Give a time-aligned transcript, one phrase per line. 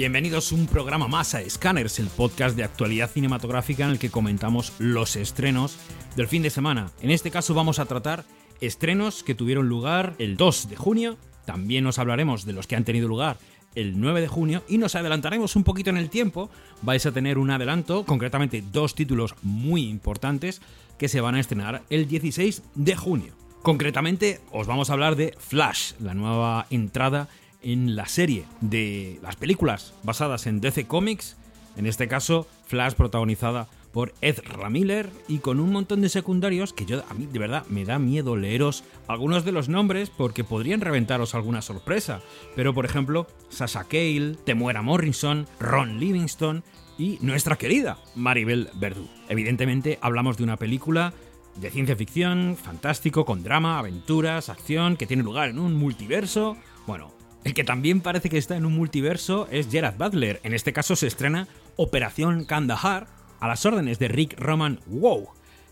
[0.00, 4.08] Bienvenidos a un programa más a Scanners, el podcast de actualidad cinematográfica en el que
[4.08, 5.76] comentamos los estrenos
[6.16, 6.90] del fin de semana.
[7.02, 8.24] En este caso vamos a tratar
[8.62, 11.18] estrenos que tuvieron lugar el 2 de junio.
[11.44, 13.36] También nos hablaremos de los que han tenido lugar
[13.74, 16.48] el 9 de junio y nos adelantaremos un poquito en el tiempo.
[16.80, 20.62] Vais a tener un adelanto, concretamente dos títulos muy importantes
[20.96, 23.34] que se van a estrenar el 16 de junio.
[23.60, 27.28] Concretamente os vamos a hablar de Flash, la nueva entrada
[27.62, 31.36] en la serie de las películas basadas en DC Comics,
[31.76, 36.86] en este caso Flash protagonizada por Ezra Miller y con un montón de secundarios que
[36.86, 40.80] yo a mí de verdad me da miedo leeros algunos de los nombres porque podrían
[40.80, 42.20] reventaros alguna sorpresa,
[42.54, 46.62] pero por ejemplo Sasha Cale, Temuera Morrison, Ron Livingston
[46.98, 49.08] y nuestra querida Maribel Verdú.
[49.28, 51.12] Evidentemente hablamos de una película
[51.56, 56.56] de ciencia ficción, fantástico, con drama, aventuras, acción, que tiene lugar en un multiverso.
[56.86, 57.12] Bueno,
[57.44, 60.40] el que también parece que está en un multiverso es Gerard Butler.
[60.42, 63.06] En este caso se estrena Operación Kandahar
[63.40, 65.28] a las órdenes de Rick Roman Wow.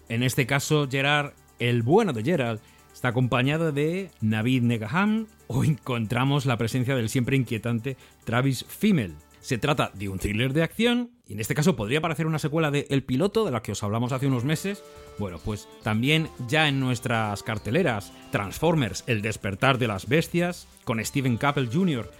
[0.08, 2.60] En este caso, Gerard, el bueno de Gerard,
[2.94, 9.14] está acompañado de Navid Negaham o encontramos la presencia del siempre inquietante Travis Fimmel.
[9.40, 12.70] Se trata de un thriller de acción, y en este caso podría parecer una secuela
[12.70, 14.82] de El Piloto, de la que os hablamos hace unos meses.
[15.18, 21.36] Bueno, pues también ya en nuestras carteleras, Transformers, El despertar de las bestias, con Steven
[21.36, 22.10] Cappell Jr.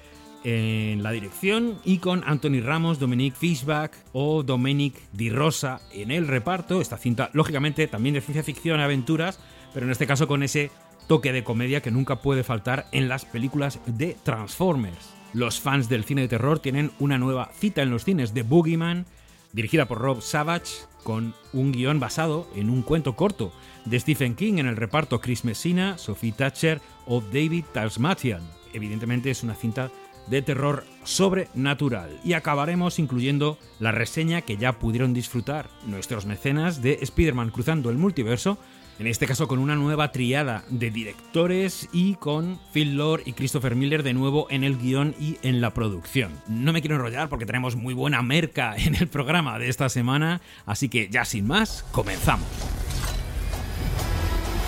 [0.45, 6.27] en la dirección y con Anthony Ramos, Dominique Fishback o Dominic Di Rosa en el
[6.27, 6.81] reparto.
[6.81, 9.39] Esta cinta, lógicamente, también de ciencia ficción aventuras,
[9.73, 10.71] pero en este caso con ese
[11.07, 15.15] toque de comedia que nunca puede faltar en las películas de Transformers.
[15.33, 19.07] Los fans del cine de terror tienen una nueva cita en los cines de Boogeyman,
[19.53, 20.73] dirigida por Rob Savage,
[21.09, 23.51] con un guion basado en un cuento corto
[23.87, 28.43] de Stephen King en el reparto Chris Messina, Sophie Thatcher o David Tasmatian.
[28.75, 29.91] Evidentemente es una cinta
[30.27, 32.21] de terror sobrenatural.
[32.25, 37.97] Y acabaremos incluyendo la reseña que ya pudieron disfrutar nuestros mecenas de Spider-Man cruzando el
[37.97, 38.59] multiverso,
[38.99, 43.77] en este caso con una nueva triada de directores y con Phil Lord y Christopher
[43.77, 46.41] Miller de nuevo en el guion y en la producción.
[46.49, 50.41] No me quiero enrollar porque tenemos muy buena merca en el programa de esta semana,
[50.67, 52.49] así que ya sin más, comenzamos.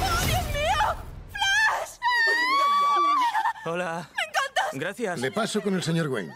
[0.02, 1.02] ¡Oh, Dios mío!
[1.30, 1.98] ¡Flash!
[3.64, 4.08] Hola.
[4.16, 4.64] ¡Me encantas!
[4.72, 5.20] Gracias.
[5.20, 6.32] Le paso con el señor Wayne.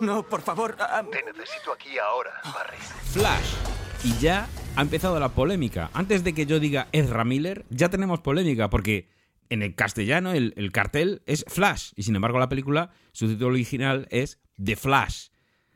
[0.00, 0.76] No, por favor.
[0.78, 2.76] ah, Te necesito aquí ahora, Barry.
[3.12, 3.54] Flash.
[4.04, 5.90] Y ya ha empezado la polémica.
[5.92, 9.08] Antes de que yo diga Ezra Miller, ya tenemos polémica porque
[9.50, 13.48] en el castellano el, el cartel es Flash y sin embargo la película, su título
[13.50, 15.28] original es The Flash.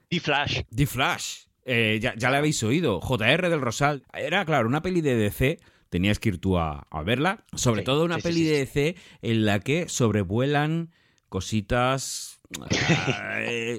[0.08, 0.60] Y Flash.
[0.74, 1.46] The Flash.
[1.64, 3.00] Eh, ya, ya la habéis oído.
[3.00, 4.04] JR del Rosal.
[4.12, 5.58] Era, claro, una peli de DC.
[5.90, 7.44] Tenías que ir tú a, a verla.
[7.54, 8.58] Sobre Sí, todo una sí, peli sí, de.
[8.58, 10.90] DC en la que sobrevuelan
[11.28, 12.31] cositas.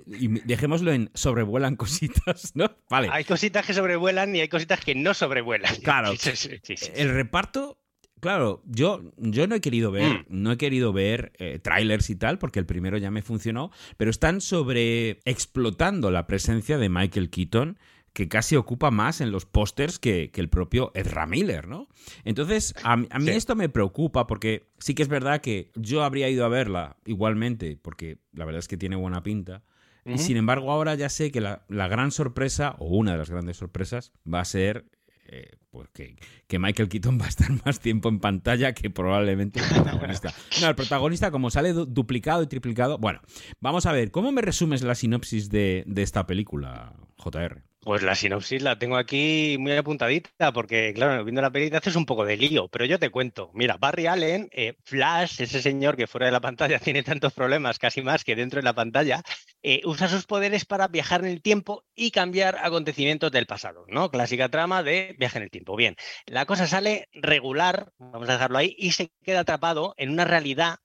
[0.08, 2.70] Y dejémoslo en sobrevuelan cositas, ¿no?
[2.90, 3.10] Vale.
[3.12, 5.76] Hay cositas que sobrevuelan y hay cositas que no sobrevuelan.
[5.78, 6.14] Claro.
[6.18, 6.92] Sí, sí, sí, sí.
[6.96, 7.80] El reparto,
[8.20, 10.26] claro, yo, yo no he querido ver, Mm.
[10.30, 14.10] no he querido ver eh, trailers y tal, porque el primero ya me funcionó, pero
[14.12, 17.78] están sobre explotando la presencia de Michael Keaton
[18.14, 21.88] que casi ocupa más en los pósters que, que el propio Ezra Miller, ¿no?
[22.24, 23.32] Entonces, a, mí- a mí Sí.
[23.32, 27.78] esto me preocupa porque sí que es verdad que yo habría ido a verla igualmente,
[27.82, 29.64] porque la verdad es que tiene buena pinta.
[30.06, 33.30] Y sin embargo, ahora ya sé que la, la gran sorpresa, o una de las
[33.30, 34.86] grandes sorpresas, va a ser
[35.28, 39.62] eh, pues que, que Michael Keaton va a estar más tiempo en pantalla que probablemente
[39.62, 40.34] el protagonista.
[40.62, 42.98] No, el protagonista, como sale du- duplicado y triplicado.
[42.98, 43.22] Bueno,
[43.62, 47.64] vamos a ver, ¿cómo me resumes la sinopsis de, de esta película, JR?
[47.84, 51.98] Pues la sinopsis la tengo aquí muy apuntadita porque, claro, viendo la peli te haces
[51.98, 53.52] un poco de lío, pero yo te cuento.
[53.54, 57.80] Mira, Barry Allen, eh, Flash, ese señor que fuera de la pantalla tiene tantos problemas,
[57.80, 59.22] casi más que dentro de la pantalla,
[59.64, 64.10] eh, usa sus poderes para viajar en el tiempo y cambiar acontecimientos del pasado, ¿no?
[64.10, 65.76] Clásica trama de viaje en el tiempo.
[65.76, 70.24] Bien, la cosa sale regular, vamos a dejarlo ahí, y se queda atrapado en una
[70.24, 70.78] realidad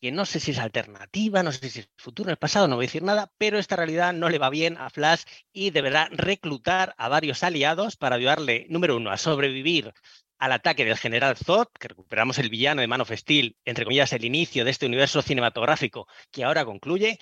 [0.00, 2.84] que no sé si es alternativa, no sé si es futuro, es pasado, no voy
[2.84, 6.94] a decir nada, pero esta realidad no le va bien a Flash y deberá reclutar
[6.96, 9.92] a varios aliados para ayudarle, número uno, a sobrevivir
[10.38, 14.12] al ataque del general Zod, que recuperamos el villano de Man of Steel, entre comillas,
[14.14, 17.18] el inicio de este universo cinematográfico que ahora concluye,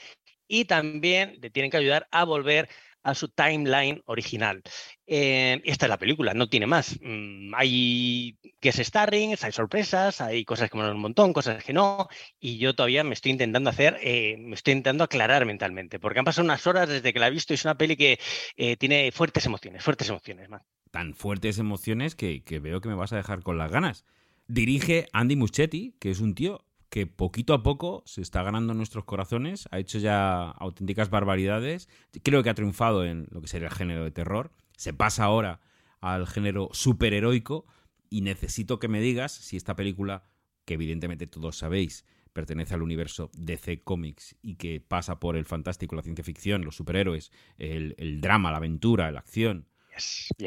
[0.47, 2.69] y también le tienen que ayudar a volver
[3.03, 4.63] a su timeline original.
[5.07, 6.99] Eh, esta es la película, no tiene más.
[7.01, 12.09] Mm, hay guest starrings, hay sorpresas, hay cosas que molan un montón, cosas que no,
[12.39, 16.25] y yo todavía me estoy intentando hacer, eh, me estoy intentando aclarar mentalmente, porque han
[16.25, 18.19] pasado unas horas desde que la he visto y es una peli que
[18.57, 20.63] eh, tiene fuertes emociones, fuertes emociones, man.
[20.91, 24.05] Tan fuertes emociones que, que veo que me vas a dejar con las ganas.
[24.47, 28.79] Dirige Andy Muschietti, que es un tío que poquito a poco se está ganando en
[28.79, 31.89] nuestros corazones, ha hecho ya auténticas barbaridades,
[32.23, 35.61] creo que ha triunfado en lo que sería el género de terror, se pasa ahora
[36.01, 37.67] al género superheroico
[38.09, 40.23] y necesito que me digas si esta película,
[40.65, 45.97] que evidentemente todos sabéis, pertenece al universo DC Comics y que pasa por el fantástico,
[45.97, 49.67] la ciencia ficción, los superhéroes, el, drama, la aventura, la acción.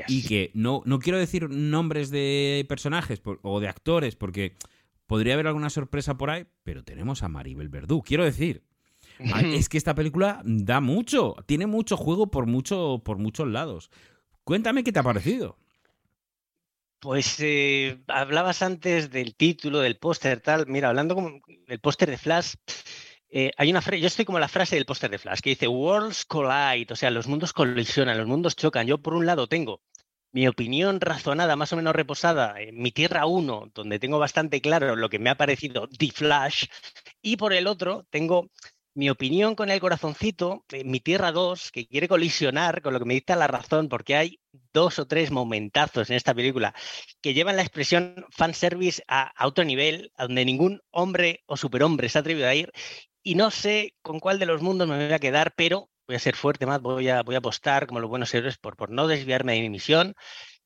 [0.08, 4.56] Y que no, no quiero decir nombres de personajes o de actores, porque
[5.12, 8.02] podría haber alguna sorpresa por ahí, pero tenemos a Maribel Verdú.
[8.02, 8.63] Quiero decir,
[9.19, 13.92] es que esta película da mucho, tiene mucho juego por, mucho, por muchos lados.
[14.46, 15.58] Cuéntame qué te ha parecido.
[17.02, 20.68] Pues eh, hablabas antes del título, del póster, tal.
[20.68, 22.54] Mira, hablando del póster de Flash,
[23.30, 25.68] eh, hay una frase, yo estoy como la frase del póster de Flash, que dice
[25.68, 28.88] Worlds collide, o sea, los mundos colisionan, los mundos chocan.
[28.88, 29.81] Yo por un lado tengo
[30.31, 34.95] mi opinión razonada, más o menos reposada, en mi Tierra 1, donde tengo bastante claro
[34.95, 36.66] lo que me ha parecido The Flash,
[37.22, 38.50] y por el otro tengo
[38.94, 43.13] mi opinión con el corazoncito, mi Tierra 2, que quiere colisionar con lo que me
[43.13, 44.39] dicta la razón, porque hay
[44.74, 46.74] dos o tres momentazos en esta película
[47.22, 52.10] que llevan la expresión fanservice a, a otro nivel, a donde ningún hombre o superhombre
[52.10, 52.72] se ha atrevido a ir.
[53.24, 56.19] Y no sé con cuál de los mundos me voy a quedar, pero voy a
[56.19, 59.08] ser fuerte más, voy a, voy a apostar como los buenos héroes por, por no
[59.08, 60.16] desviarme de mi misión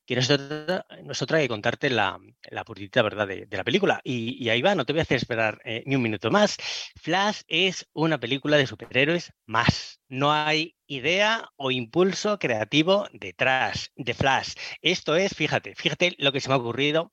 [0.06, 2.20] que no es otra, que contarte la,
[2.52, 2.64] la
[3.04, 4.02] verdad de, la película.
[4.04, 6.58] Y, ahí va, no te voy a hacer esperar eh, ni un minuto más.
[7.02, 10.00] Flash es una película de superhéroes más.
[10.08, 14.54] No hay idea o impulso creativo detrás de Flash.
[14.82, 17.12] Esto es, fíjate, fíjate lo que se me ha ocurrido.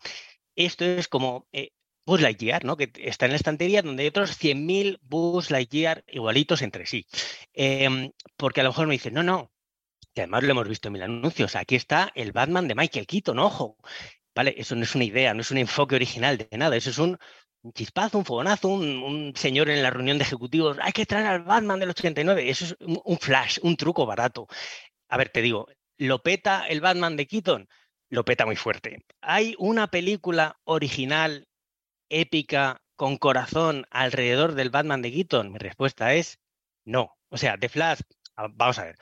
[0.54, 1.70] Esto es como eh,
[2.04, 2.76] Buzz Lightyear, ¿no?
[2.76, 7.06] que está en la estantería donde hay otros 100.000 Buzz Lightyear igualitos entre sí.
[7.52, 9.52] Em, porque a lo mejor me dicen, no, no,
[10.14, 11.56] que además lo hemos visto en mil anuncios.
[11.56, 13.76] Aquí está el Batman de Michael Keaton, ojo.
[14.34, 16.98] Vale, eso no es una idea, no es un enfoque original de nada, eso es
[16.98, 17.18] un,
[17.74, 21.78] chispazo, un fogonazo, un, señor en la reunión de ejecutivos, hay que traer al Batman
[21.78, 24.48] del 89, eso es un, flash, un truco barato.
[25.08, 25.68] A ver, te digo,
[25.98, 27.68] ¿lo peta el Batman de Keaton?
[28.08, 29.04] Lo peta muy fuerte.
[29.20, 31.46] ¿Hay una película original,
[32.12, 35.52] épica, con corazón alrededor del Batman de Keaton?
[35.52, 36.38] Mi respuesta es
[36.84, 37.16] no.
[37.30, 38.00] O sea, de Flash,
[38.36, 38.98] vamos a ver,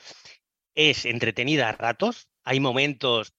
[0.74, 3.34] es entretenida a ratos, hay momentos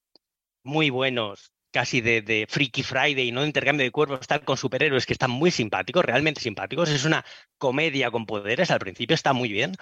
[0.62, 5.14] muy buenos, casi de, Freaky Friday, no de intercambio de cuerpos, tal, con superhéroes que
[5.14, 6.90] están muy simpáticos, realmente simpáticos.
[6.90, 7.24] Es una
[7.58, 9.74] comedia con poderes, al principio está muy bien,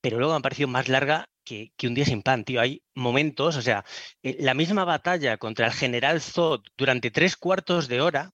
[0.00, 2.60] pero luego me ha parecido más larga que, un día sin pan, tío.
[2.60, 3.84] Hay momentos, o sea,
[4.22, 8.32] eh, la misma batalla contra el general Zod durante tres cuartos de hora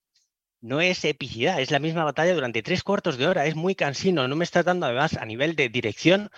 [0.63, 4.29] no es epicidad, es la misma batalla durante tres cuartos de hora, es muy cansino,
[4.29, 6.31] no me está dando además a nivel de dirección,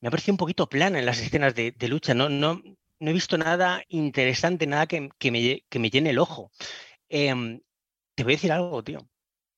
[0.00, 2.62] me ha parecido un poquito plana en las escenas de, lucha, no, no,
[3.00, 6.52] no, he visto nada interesante, nada que, me, que me, llene el ojo.
[7.08, 7.60] Em,
[8.14, 9.08] te voy a decir algo, tío.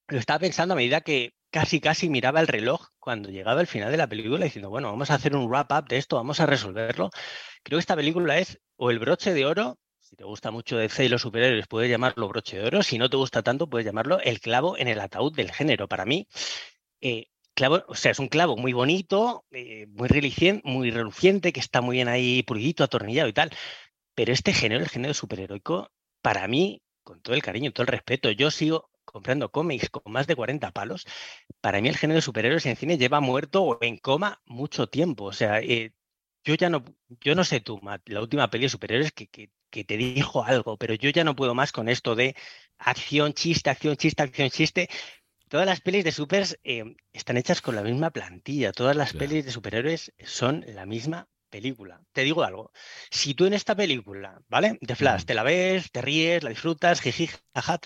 [0.09, 3.91] Lo estaba pensando a medida que casi, casi miraba el reloj cuando llegaba el final
[3.91, 7.11] de la película diciendo, bueno, vamos a hacer un wrap-up de esto, vamos a resolverlo.
[7.63, 9.79] Creo que esta película es o el broche de oro
[10.13, 12.83] si te gusta mucho DC y los superhéroes, puedes llamarlo broche de oro.
[12.83, 15.89] Si no te gusta tanto, puedes llamarlo el clavo en el ataúd del género.
[15.89, 16.29] Para mí,
[17.01, 21.61] eh, clavo, o sea, es un clavo muy bonito, eh, muy, reluciente, muy reluciente, que
[21.61, 23.53] está muy bien ahí pulidito, atornillado y tal.
[24.15, 27.89] Pero este género, el género superheroico, para mí, con todo el cariño y todo el
[27.89, 31.07] respeto, yo sigo comprando cómics con más de 40 palos.
[31.63, 35.25] Para mí el género de superhéroes en cine lleva muerto o en coma mucho tiempo.
[35.25, 35.95] O sea, eh,
[36.45, 36.85] yo ya no,
[37.21, 40.95] yo no sé tú, la última peli de superhéroes que, que, te dijo algo, pero
[40.95, 42.37] yo ya no puedo más con esto de
[42.79, 44.89] acción, chiste, acción, chiste, acción, chiste.
[45.49, 49.45] Todas las pelis de supers eh, están hechas con la misma plantilla, todas las pelis
[49.45, 52.01] de superhéroes son la misma película.
[52.13, 52.73] Te digo algo,
[53.11, 54.79] si tú en esta película, ¿vale?
[54.81, 57.79] De Flash, te la ves, te ríes, la disfrutas, jiji, jaja,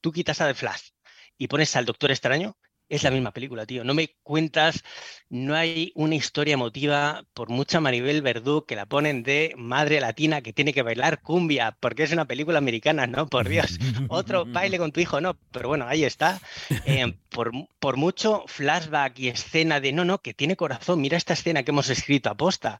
[0.00, 0.90] tú quitas a de Flash
[1.36, 2.56] y pones al Doctor Extraño,
[2.92, 3.84] es la misma película, tío.
[3.84, 4.84] No me cuentas,
[5.30, 10.42] no hay una historia emotiva, por mucha Maribel Verdú que la ponen de madre latina
[10.42, 13.26] que tiene que bailar cumbia, porque es una película americana, ¿no?
[13.28, 16.38] Por Dios, otro baile con tu hijo, no, pero bueno, ahí está.
[16.84, 21.32] Eh, por, por, mucho flashback y escena de, no, no, que tiene corazón, mira esta
[21.32, 22.78] escena que hemos escrito a posta.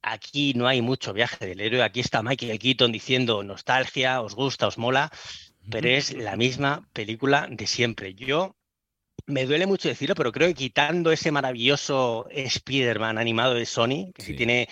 [0.00, 4.66] Aquí no hay mucho viaje del héroe, aquí está Michael Keaton diciendo nostalgia, os gusta,
[4.66, 5.10] os mola,
[5.70, 8.14] pero es la misma película de siempre.
[8.14, 8.56] Yo
[9.26, 14.22] me duele mucho decirlo, pero creo que quitando ese maravilloso Spider-Man animado de Sony, que
[14.22, 14.68] si tiene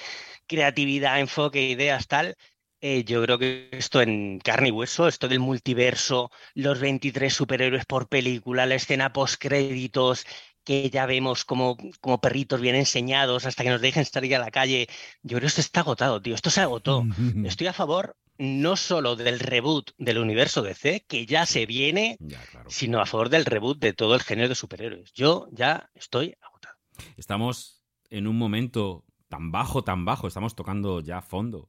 [0.46, 2.36] creatividad, enfoque, ideas, tal,
[2.80, 7.84] eh, yo creo que esto en carne y hueso, esto del multiverso, los 23 superhéroes
[7.84, 10.24] por película, la escena post-créditos,
[10.64, 14.50] que ya vemos como, como perritos bien enseñados hasta que nos dejen salir a la
[14.50, 14.88] calle,
[15.22, 16.34] yo creo que esto está agotado, tío.
[16.34, 17.04] Esto se agotó.
[17.44, 22.40] Estoy a favor no solo del reboot del universo DC, que ya se viene, Ya,
[22.50, 22.70] claro.
[22.70, 25.12] sino a favor del reboot de todo el género de superhéroes.
[25.12, 26.76] Yo ya estoy agotado.
[27.18, 31.68] Estamos en un momento tan bajo, tan bajo, estamos tocando ya fondo,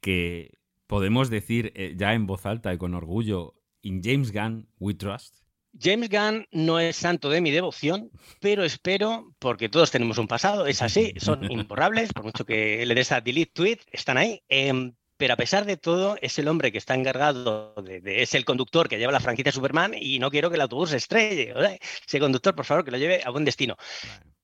[0.00, 4.94] que podemos decir eh, ya en voz alta y con orgullo, in James Gunn we
[4.94, 5.36] trust.
[5.80, 10.66] James Gunn no es santo de mi devoción, pero espero, porque todos tenemos un pasado,
[10.66, 14.42] es así, son imborrables, por mucho que le des a delete tweet, están ahí.
[14.48, 14.92] em,
[15.22, 18.44] pero a pesar de todo, es el hombre que está encargado, de, de- es el
[18.44, 21.52] conductor que lleva la franquicia Superman y no quiero que el autobús se estrelle.
[21.52, 21.78] ¿vale?
[22.08, 23.76] Ese conductor, por favor, que lo lleve a buen destino.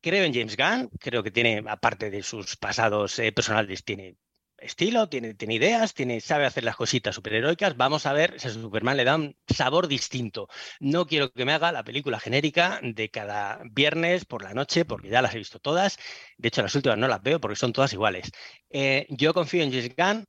[0.00, 4.16] Creo en James Gunn, creo que tiene, aparte de sus pasados eh, personales, tiene
[4.58, 7.76] estilo, tiene, tiene ideas, tiene, sabe hacer las cositas superheroicas.
[7.76, 10.48] Vamos a ver si a Superman le da un sabor distinto.
[10.80, 15.08] No quiero que me haga la película genérica de cada viernes por la noche, porque
[15.10, 15.98] ya las he visto todas.
[16.36, 18.30] De hecho, las últimas no las veo porque son todas iguales.
[18.70, 20.24] Eh, yo confío en James Gunn,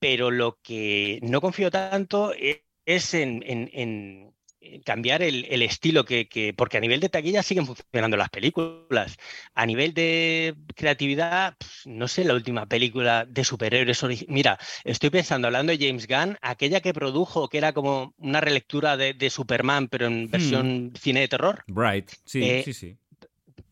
[0.00, 5.62] pero lo que no confío tanto e- es en, en- en- en cambiar el, el
[5.62, 9.16] estilo que, que- porque a nivel de taquilla siguen funcionando las películas.
[9.54, 14.02] A nivel de creatividad, no sé, la última película de superhéroes.
[14.28, 18.96] Mira, estoy pensando, hablando de James Gunn, aquella que produjo, que era como una relectura
[18.96, 21.64] de, de Superman, pero en versión cine de terror.
[21.68, 22.98] Bright, sí, Eh, sí, sí.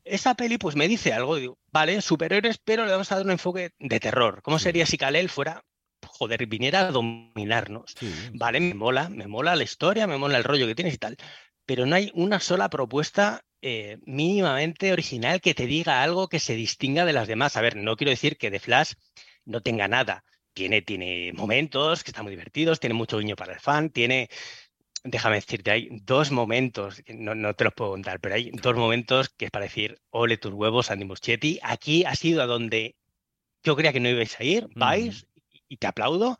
[0.05, 3.31] Esa peli pues me dice algo, digo, vale, superhéroes, pero le vamos a dar un
[3.33, 4.41] enfoque de terror.
[4.43, 5.65] ¿Cómo sería si Kal-El fuera,
[6.19, 7.95] joder, viniera a dominarnos?
[7.99, 8.13] sí.
[8.33, 11.17] Vale, me mola, me mola la historia, me mola el rollo que tienes y tal,
[11.65, 16.55] pero no hay una sola propuesta eh, mínimamente original que te diga algo que se
[16.55, 17.57] distinga de las demás.
[17.57, 18.93] A ver, no quiero decir que The Flash
[19.45, 20.25] no tenga nada.
[20.55, 24.29] Tiene, tiene momentos que están muy divertidos, tiene mucho guiño para el fan, tiene,
[25.05, 29.29] déjame decirte, hay dos momentos, no, no te los puedo contar, pero hay dos momentos
[29.29, 31.61] que es para decir, ole tus huevos, Andy Muschietti.
[31.63, 32.97] Aquí ha sido a donde
[33.63, 35.28] yo creía que no ibais a ir, vais
[35.69, 36.39] y te aplaudo,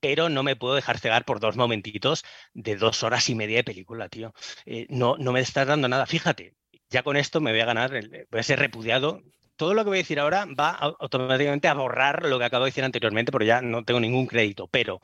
[0.00, 3.64] pero no me puedo dejar cegar por dos momentitos de dos horas y media de
[3.64, 4.32] película, tío.
[4.66, 6.06] Eh, no, no me estás dando nada.
[6.06, 6.54] Fíjate,
[6.88, 9.22] ya con esto me voy a ganar, el- voy a ser repudiado.
[9.56, 12.64] Todo lo que voy a decir ahora va au- automáticamente a borrar lo que acabo
[12.64, 14.68] de decir anteriormente, porque ya no tengo ningún crédito.
[14.68, 15.00] Pero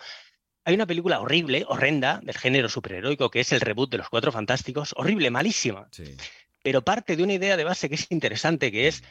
[0.64, 4.32] hay una película horrible, horrenda, del género superheroico, que es el reboot de Los Cuatro
[4.32, 4.94] Fantásticos.
[4.96, 6.16] Horrible, malísima sí.
[6.62, 9.02] pero parte de una idea de base que es interesante, que es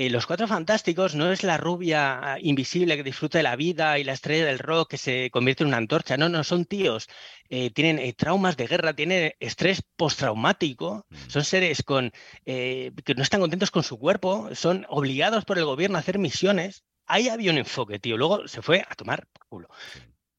[0.00, 4.04] eh, los cuatro fantásticos no es la rubia invisible que disfruta de la vida y
[4.04, 7.06] la estrella del rock que se convierte en una antorcha, no, no, son tíos,
[7.50, 12.12] eh, tienen eh, traumas de guerra, tienen estrés postraumático, son seres con,
[12.46, 16.18] eh, que no están contentos con su cuerpo, son obligados por el gobierno a hacer
[16.18, 16.82] misiones.
[17.06, 19.68] Ahí había un enfoque, tío, luego se fue a tomar por culo.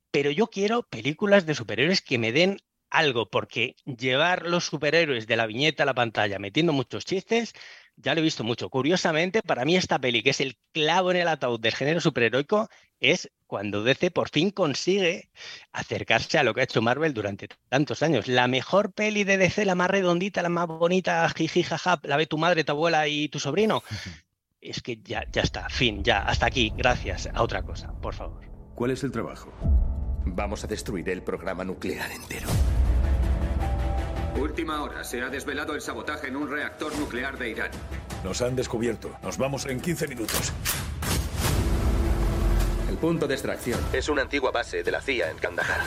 [0.09, 2.57] Pero yo quiero películas de superhéroes que me den
[2.91, 7.53] algo, porque llevar los superhéroes de la viñeta a la pantalla metiendo muchos chistes,
[8.01, 8.69] ya lo he visto mucho.
[8.69, 12.69] Curiosamente, para mí esta peli, que es el clavo en el ataúd del género superheroico,
[12.99, 15.29] es cuando DC por fin consigue
[15.71, 18.27] acercarse a lo que ha hecho Marvel durante tantos años.
[18.27, 22.27] La mejor peli de DC, la más redondita, la más bonita, jiji, jaja, la ve
[22.27, 23.83] tu madre, tu abuela y tu sobrino.
[24.61, 27.27] Es que ya, ya está, fin, ya, hasta aquí, gracias.
[27.33, 28.45] A otra cosa, por favor.
[28.75, 29.51] ¿Cuál es el trabajo?
[30.25, 32.47] Vamos a destruir el programa nuclear entero.
[34.41, 35.03] Última hora.
[35.03, 37.69] Se ha desvelado el sabotaje en un reactor nuclear de Irán.
[38.23, 39.15] Nos han descubierto.
[39.21, 40.51] Nos vamos en 15 minutos.
[42.89, 45.81] El punto de extracción es una antigua base de la CIA en Kandahar.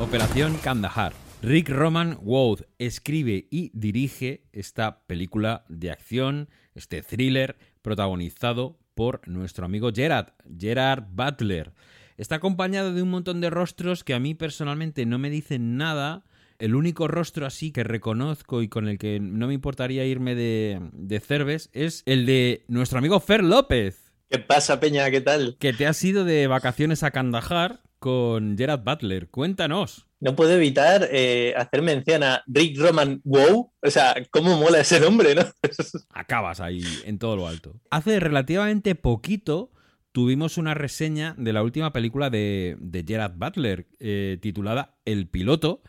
[0.00, 1.12] Operación Kandahar.
[1.42, 9.64] Rick Roman Wood escribe y dirige esta película de acción, este thriller protagonizado por nuestro
[9.64, 11.72] amigo Gerard, Gerard Butler.
[12.16, 16.24] Está acompañado de un montón de rostros que a mí personalmente no me dicen nada.
[16.60, 20.78] El único rostro así que reconozco y con el que no me importaría irme de,
[20.92, 25.10] de Cerves es el de nuestro amigo Fer López, ¿Qué pasa, Peña?
[25.10, 25.56] ¿Qué tal?
[25.58, 29.28] que te has ido de vacaciones a Kandahar con Gerard Butler.
[29.28, 30.06] Cuéntanos.
[30.20, 33.72] No puedo evitar eh, hacer mención a Rick Roman Wow.
[33.82, 35.42] O sea, cómo mola ese nombre, ¿no?
[36.10, 37.74] acabas ahí en todo lo alto.
[37.90, 39.72] Hace relativamente poquito
[40.12, 45.82] tuvimos una reseña de la última película de, de Gerard Butler, eh, titulada El piloto.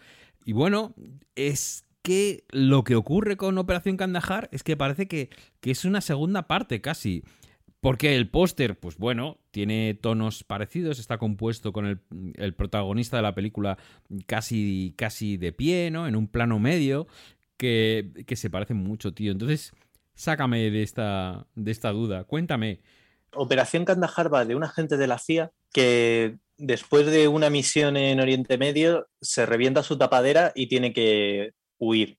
[0.46, 0.94] Y bueno,
[1.36, 5.30] es que lo que ocurre con Operación Kandahar es que parece que,
[5.60, 7.24] que es una segunda parte casi.
[7.80, 12.00] Porque el póster, pues bueno, tiene tonos parecidos, está compuesto con el,
[12.36, 13.80] el protagonista de la película
[14.28, 16.08] casi, casi de pie, ¿no?
[16.08, 17.08] En un plano medio,
[17.58, 19.32] que, que se parecen mucho, tío.
[19.32, 19.74] Entonces,
[20.14, 22.82] sácame de esta, de esta duda, cuéntame.
[23.34, 28.20] Operación Kandahar va de un agente de la CIA que después de una misión en
[28.20, 32.18] Oriente Medio se revienta su tapadera y tiene que huir.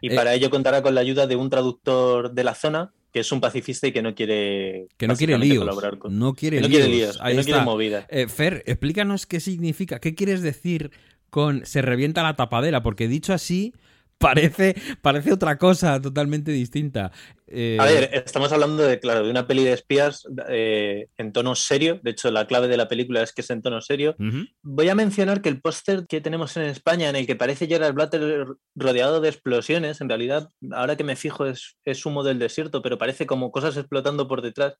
[0.00, 0.14] Y Eh.
[0.16, 3.40] para ello contará con la ayuda de un traductor de la zona que es un
[3.42, 5.58] pacifista y que no quiere que no quiere líos.
[5.58, 6.80] colaborar con- No quiere que no líos.
[6.80, 7.64] quiere líos, que Ahí no quiere está.
[7.70, 8.06] movidas.
[8.08, 10.90] Eh, Fer, explícanos qué significa, qué quieres decir
[11.28, 13.74] con se revienta la tapadera, porque dicho así
[14.22, 17.12] parece, parece otra cosa totalmente distinta.
[17.46, 21.54] Eh, A ver, estamos hablando de, claro, de una peli de espías eh, en tono
[21.54, 22.00] serio.
[22.02, 24.16] De hecho, la clave de la película es que es en tono serio.
[24.62, 27.94] Voy a mencionar que el póster que tenemos en España, en el que parece Gerard
[27.94, 32.80] Butler rodeado de explosiones, en realidad, ahora que me fijo, es, es humo del desierto,
[32.80, 34.74] pero parece como cosas explotando por detrás.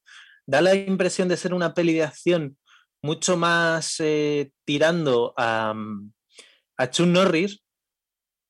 [0.47, 2.57] Da la impresión de ser una peli de acción
[3.03, 5.75] mucho más eh, tirando a,
[6.77, 7.62] a Chuck Norris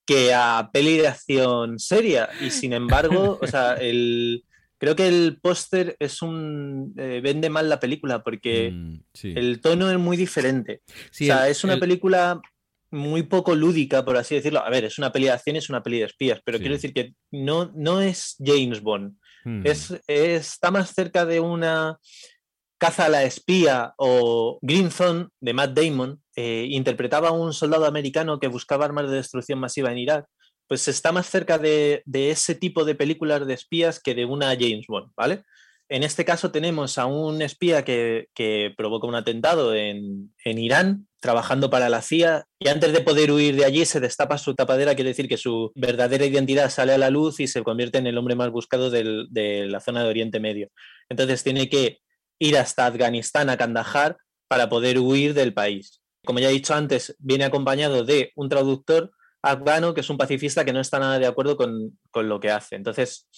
[0.07, 2.29] que a peli de acción seria.
[2.41, 4.45] Y sin embargo, o sea, el,
[4.79, 6.95] creo que el póster es un.
[6.99, 9.33] eh, vende mal la película porque mm, sí.
[9.37, 10.83] el tono es muy diferente.
[11.11, 12.41] Sí, o sea, el- es una el- película
[12.91, 14.61] muy poco lúdica, por así decirlo.
[14.63, 16.63] A ver, es una peli de acción, es una peli de espías, pero Sí.
[16.63, 19.17] quiero decir que no, no es James Bond.
[19.45, 21.97] mm, Es, es- está más cerca de una
[22.79, 26.22] caza a la espía o Green Zone de Matt Damon.
[26.37, 30.27] Eh, interpretaba a un soldado americano que buscaba armas de destrucción masiva en Irak.
[30.69, 34.55] Pues está más cerca de, de ese tipo de películas de espías que de una
[34.59, 35.43] James Bond, ¿vale?
[35.89, 41.07] En este caso tenemos a un espía que, que provoca un atentado en, en Irán,
[41.21, 44.95] trabajando para la CIA, y antes de poder huir de allí se destapa su tapadera,
[44.95, 48.17] quiere decir que su verdadera identidad sale a la luz y se convierte en el
[48.17, 50.71] hombre más buscado de la zona de Oriente Medio.
[51.11, 51.99] Entonces tiene que
[52.39, 54.17] ir hasta Afganistán, a Kandahar,
[54.49, 56.02] para poder huir del país.
[56.25, 59.13] Como ya he dicho antes, viene acompañado de un traductor
[59.43, 62.51] afgano que es un pacifista que no está nada de acuerdo con, con lo que
[62.51, 62.77] hace.
[62.77, 63.29] Entonces,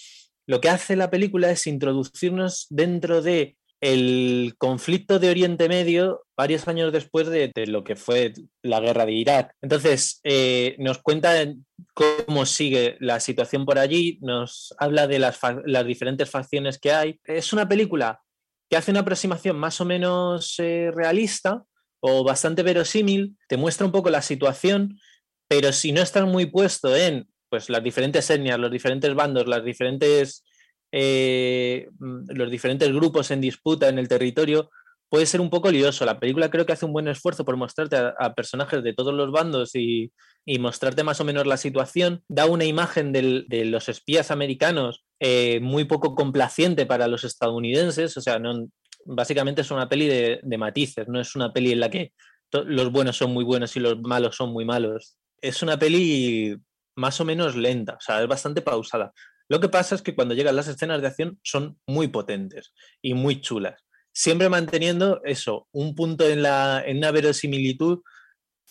[0.47, 6.67] lo que hace la película es introducirnos dentro de el conflicto de Oriente Medio varios
[6.69, 9.55] años después de, lo que fue la guerra de Irak.
[9.61, 15.87] Entonces, eh, nos cuenta en cómo sigue la situación por allí, nos habla de las
[15.87, 17.21] diferentes facciones que hay.
[17.25, 18.23] Es una película
[18.71, 21.65] que hace una aproximación más o menos eh, realista
[22.07, 25.01] o bastante verosímil, te muestra un poco la situación,
[25.49, 29.65] pero si no estás muy puesto en pues, las diferentes etnias, los diferentes bandos, las
[29.65, 30.45] diferentes,
[30.93, 34.71] eh, mm, los diferentes grupos en disputa en el territorio,
[35.09, 36.05] puede ser un poco lioso.
[36.05, 39.33] La película creo que hace un buen esfuerzo por mostrarte a, personajes de todos los
[39.33, 40.13] bandos y,
[40.45, 42.23] y mostrarte más o menos la situación.
[42.29, 48.15] Da una imagen de los espías americanos eh, muy poco complaciente para los estadounidenses.
[48.19, 48.69] O sea, no,
[49.05, 52.13] básicamente es una peli de, de matices, no es una peli en la que
[52.53, 55.17] los buenos son muy buenos y los malos son muy malos.
[55.41, 56.57] Es una peli
[56.97, 59.13] más o menos lenta, o sea, es bastante pausada.
[59.49, 63.15] Lo que pasa es que cuando llegan las escenas de acción son muy potentes y
[63.15, 63.83] muy chulas.
[64.13, 68.01] Siempre manteniendo eso, un punto en, la, en una verosimilitud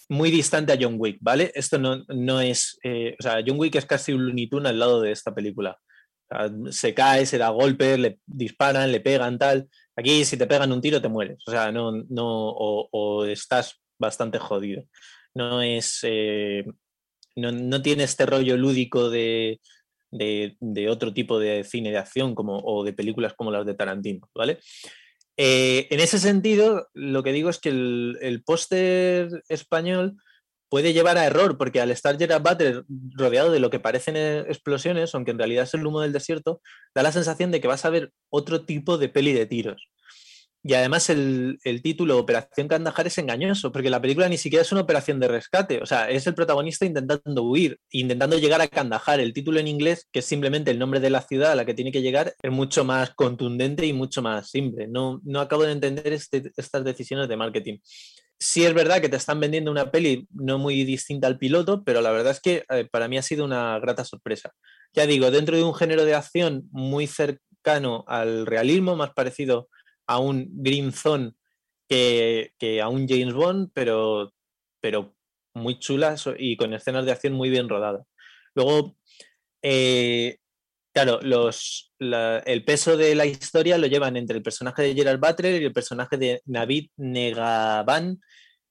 [0.10, 1.52] muy distante a John Wick, ¿vale?
[1.54, 2.78] Esto no, no es.
[2.84, 5.78] eh, o sea, John Wick es casi un Looney al lado de esta película.
[6.72, 9.70] Se cae, se da golpes, le disparan, le pegan, tal.
[9.96, 11.40] Aquí, si te pegan un tiro, te mueres.
[11.46, 14.84] O sea, no, no, o, estás bastante jodido.
[15.34, 16.00] No es.
[16.04, 16.66] eh,
[17.36, 19.60] no, no tiene este rollo lúdico de,
[20.12, 23.74] de, de otro tipo de cine de acción como, o de películas como las de
[23.74, 24.60] Tarantino, ¿vale?
[25.36, 30.16] Eh, en ese sentido, lo que digo es que el, el póster español
[30.74, 32.84] puede llevar a error, porque al estar Gerard Butler
[33.16, 36.64] rodeado de lo que parecen explosiones, aunque en realidad es el humo del desierto,
[36.96, 39.88] da la sensación de que vas a ver otro tipo de peli de tiros.
[40.64, 44.72] Y además el, el título Operación Kandahar es engañoso, porque la película ni siquiera es
[44.72, 49.20] una operación de rescate, o sea, es el protagonista intentando huir, intentando llegar a Kandahar.
[49.20, 51.76] El título en inglés, que es simplemente el nombre de la ciudad a la que
[51.76, 54.88] tiene que llegar, es mucho más contundente y mucho más simple.
[54.88, 57.78] No, no acabo de entender este- estas decisiones de marketing.
[58.40, 62.02] Sí es verdad que te están vendiendo una peli no muy distinta al piloto, pero
[62.02, 64.54] la verdad es que eh, para mí ha sido una grata sorpresa.
[64.94, 69.70] Ya digo, dentro de un género de acción muy cercano al realismo, más parecido
[70.08, 71.34] a un Green Zone
[71.88, 74.34] que, a un James Bond, pero,
[74.82, 75.16] pero
[75.54, 78.06] muy chulas y con escenas de acción muy bien rodadas.
[78.56, 78.96] Luego,
[79.62, 80.38] eh,
[80.94, 85.66] claro, el peso de la historia lo llevan entre el personaje de Gerard Butler y
[85.66, 88.22] el personaje de Navid Negaban,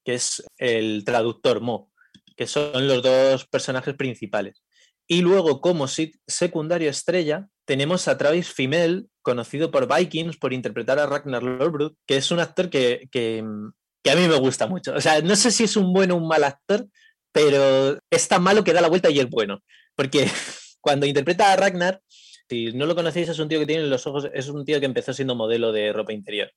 [0.05, 1.91] que es el traductor Mo,
[2.37, 4.63] que son los dos personajes principales.
[5.07, 11.07] Y luego, como secundario estrella, tenemos a Travis Fimmel, conocido por Vikings, por interpretar a
[11.07, 14.95] Ragnar Lothbrok, que es un actor que, a mí me gusta mucho.
[14.95, 16.87] O sea, no sé si es un bueno o un mal actor,
[17.33, 19.63] pero es tan malo que da la vuelta y es bueno.
[19.95, 20.29] Porque
[20.83, 22.03] cuando interpreta a Ragnar,
[22.51, 24.87] si no lo conocéis, es un tío que tiene los ojos, es un tío que
[24.87, 26.51] empezó siendo modelo de ropa interior.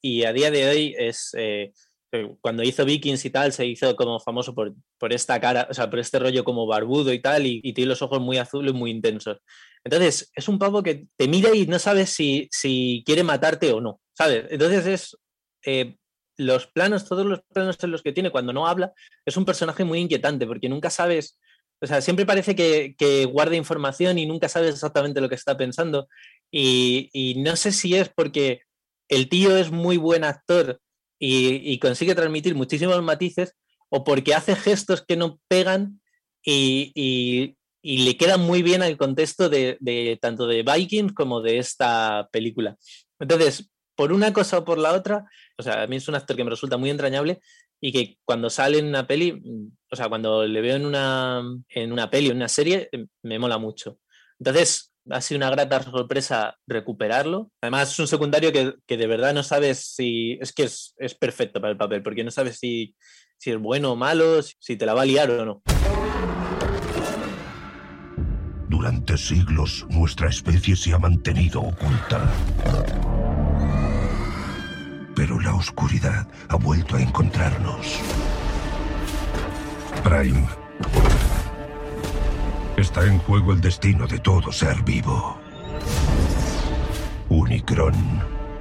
[0.00, 1.30] Y a día de hoy es.
[1.36, 1.72] eh,
[2.42, 5.88] cuando hizo Vikings y tal, se hizo como famoso por, por esta cara, o sea,
[5.88, 8.90] por este rollo como barbudo y tal, y, y tiene los ojos muy azules, muy
[8.90, 9.38] intensos.
[9.82, 13.80] Entonces, es un pavo que te mira y no sabes si, si quiere matarte o
[13.80, 14.44] no, ¿sabes?
[14.50, 15.16] Entonces es...
[15.64, 15.96] eh,
[16.38, 18.92] los planos, todos los planos en los que tiene cuando no habla,
[19.24, 21.38] es un personaje muy inquietante porque nunca sabes,
[21.82, 25.56] o sea, siempre parece que, que guarda información y nunca sabes exactamente lo que está
[25.56, 26.08] pensando.
[26.50, 28.62] Y, no sé si es porque
[29.08, 30.80] el tío es muy buen actor
[31.18, 33.54] y, consigue transmitir muchísimos matices
[33.88, 36.00] o porque hace gestos que no pegan
[36.44, 42.28] y, le quedan muy bien al contexto de, de tanto de Vikings como de esta
[42.30, 42.76] película.
[43.18, 45.24] Entonces, por una cosa o por la otra,
[45.58, 47.40] o sea, a mí es un actor que me resulta muy entrañable
[47.84, 51.42] y que cuando sale en una peli, mm, o sea, cuando le veo en una,
[51.68, 53.98] en una peli en una serie, eh, me mola mucho.
[54.38, 57.50] Entonces, ha sido una grata sorpresa recuperarlo.
[57.60, 60.38] Además, es un secundario que, que de verdad no sabes si.
[60.40, 62.94] Es que es, es perfecto para el papel, porque no sabes si,
[63.36, 65.62] si es bueno o malo, si te la va a liar o no.
[68.68, 72.32] Durante siglos nuestra especie se ha mantenido oculta.
[75.62, 78.00] Oscuridad ha vuelto a encontrarnos.
[80.02, 80.44] Prime.
[82.76, 85.38] Está en juego el destino de todo ser vivo.
[87.28, 87.94] Unicron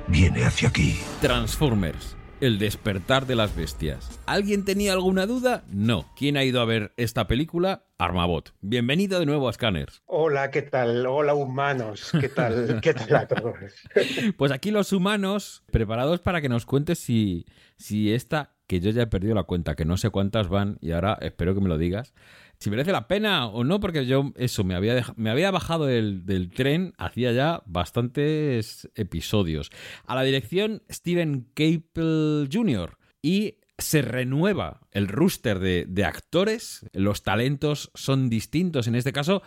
[0.10, 1.02] viene hacia aquí.
[1.22, 2.16] Transformers.
[2.42, 4.20] El despertar de las bestias.
[4.26, 5.64] ¿Alguien tenía alguna duda?
[5.70, 6.12] No.
[6.16, 7.86] ¿Quién ha ido a ver esta película?
[8.00, 8.56] Armabot.
[8.62, 10.02] Bienvenido de nuevo a Scanners.
[10.08, 11.06] Hola, ¿qué tal?
[11.06, 12.12] Hola, humanos.
[12.20, 12.80] ¿Qué tal?
[12.82, 13.58] ¿Qué tal a todos?
[14.38, 17.46] Pues aquí los humanos, preparados para que nos cuentes si,
[17.78, 20.94] si esta, que yo ya he perdido la cuenta, que no sé cuántas van, y
[20.94, 22.16] ahora espero que me lo digas,
[22.62, 26.28] si merece la pena o no, porque yo, eso, me había, me había bajado del,
[26.28, 29.72] del tren hacía ya bastantes episodios.
[30.06, 33.00] A la dirección, Steven Caple Jr.
[33.24, 38.86] Y se renueva el rooster de, de actores, los talentos son distintos.
[38.86, 39.42] En este caso,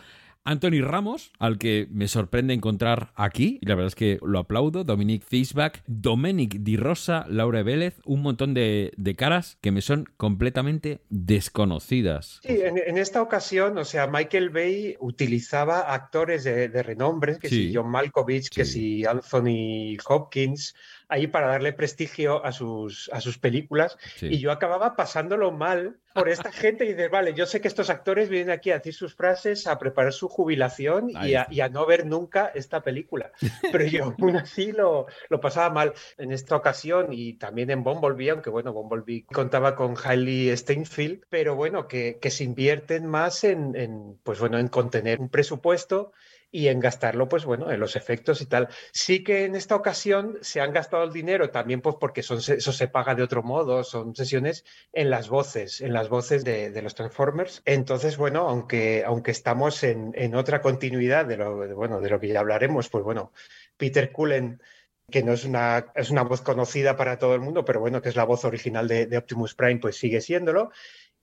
[0.46, 4.85] Anthony Ramos, al que me sorprende encontrar aquí, y la verdad es que lo aplaudo,
[4.85, 10.04] Dominic Fischbach, Dominic Di Rosa, Laura Vélez, un montón de, de caras que me son
[10.18, 12.40] completamente desconocidas.
[12.42, 17.48] Sí, en, en esta ocasión, o sea, Michael Bay utilizaba actores de, de renombre, que
[17.48, 17.68] Sí.
[17.68, 18.72] si John Malkovich, que Sí.
[19.00, 20.74] si Anthony Hopkins,
[21.09, 23.97] ahí para darle prestigio a sus, a sus películas.
[24.17, 24.27] Sí.
[24.27, 27.90] Y yo acababa pasándolo mal por esta gente y dices, vale, yo sé que estos
[27.90, 31.69] actores vienen aquí a decir sus frases, a preparar su jubilación y a, y a
[31.69, 33.33] no ver nunca esta película.
[33.73, 38.31] Pero yo aún así lo, lo pasaba mal en esta ocasión y también en Bumblebee,
[38.31, 43.75] aunque bueno, Bumblebee contaba con Hailey Steinfeld, pero bueno, que, que se invierten más en,
[43.75, 46.12] en, pues bueno, en contener un presupuesto
[46.55, 48.69] y en gastarlo, pues bueno, en los efectos y tal.
[48.93, 52.73] Sí que en esta ocasión se han gastado el dinero también, pues porque son, eso
[52.73, 56.81] se paga de otro modo, son sesiones en las voces, en las voces de, de
[56.81, 57.61] los Transformers.
[57.64, 62.21] Entonces, bueno, aunque, aunque estamos en, en otra continuidad de lo, de, bueno, de lo
[62.21, 63.33] que ya hablaremos, pues bueno,
[63.77, 64.62] Peter Cullen
[65.11, 68.09] que no es una, es una voz conocida para todo el mundo, pero bueno, que
[68.09, 70.71] es la voz original de, de Optimus Prime, pues sigue siéndolo.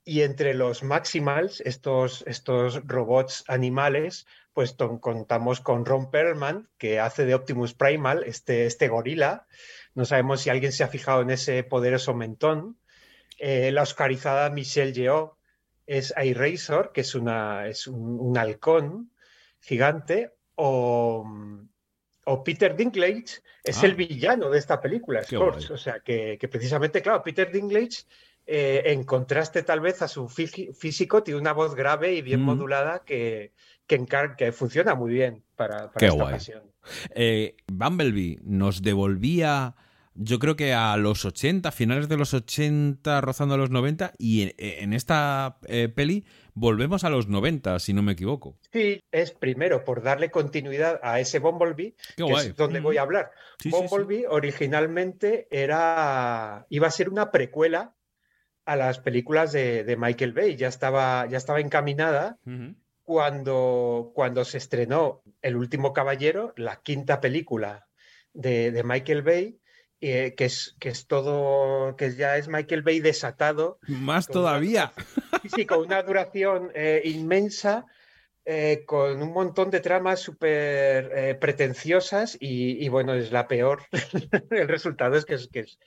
[0.04, 7.26] Y entre los Maximals, estos, estos robots animales, pues contamos con Ron Perlman, que hace
[7.26, 9.48] de Optimus Primal, este, este gorila.
[9.96, 12.78] No sabemos si alguien se ha fijado en ese poderoso mentón.
[13.40, 15.38] Eh, la oscarizada Michelle Yeoh
[15.88, 19.12] es iRazor, que es, una, es un, un halcón
[19.62, 20.34] gigante.
[20.56, 21.26] O,
[22.26, 23.86] o Peter Dinklage es Ah.
[23.86, 25.72] el villano de esta película, Scorch.
[25.72, 28.04] O sea, que, que precisamente, claro, Peter Dinklage,
[28.46, 32.42] eh, en contraste tal vez a su fí- físico, tiene una voz grave y bien
[32.42, 32.46] Mm.
[32.46, 33.54] modulada que,
[33.92, 36.34] que, encar- que funciona muy bien para, para Qué esta guay.
[36.34, 36.64] ocasión.
[37.14, 39.76] Eh, Bumblebee nos devolvía,
[40.16, 44.44] yo creo que a los 80, finales de los 80, rozando a los 90, y
[44.44, 46.24] en, en esta eh, peli
[46.54, 48.58] volvemos a los 90, si no me equivoco.
[48.72, 52.48] Sí, es primero por darle continuidad a ese Bumblebee, Qué que guay.
[52.48, 53.32] es donde voy a hablar.
[53.60, 53.88] Sí, sí, sí.
[53.90, 57.94] Bumblebee originalmente era, iba a ser una precuela
[58.66, 62.38] a las películas de, de Michael Bay, ya estaba, ya estaba encaminada.
[63.12, 67.90] Cuando, cuando se estrenó El último caballero, la quinta película
[68.32, 69.60] de, de Michael Bay,
[70.00, 74.94] eh, que, es, que es todo, que ya es Michael Bay desatado Más una- todavía.
[75.42, 77.86] Sí, sí, con una duración eh, inmensa,
[78.46, 83.82] eh, con un montón de tramas súper pretenciosas y, y, bueno, es la peor.
[84.52, 85.78] El resultado es que es, que es,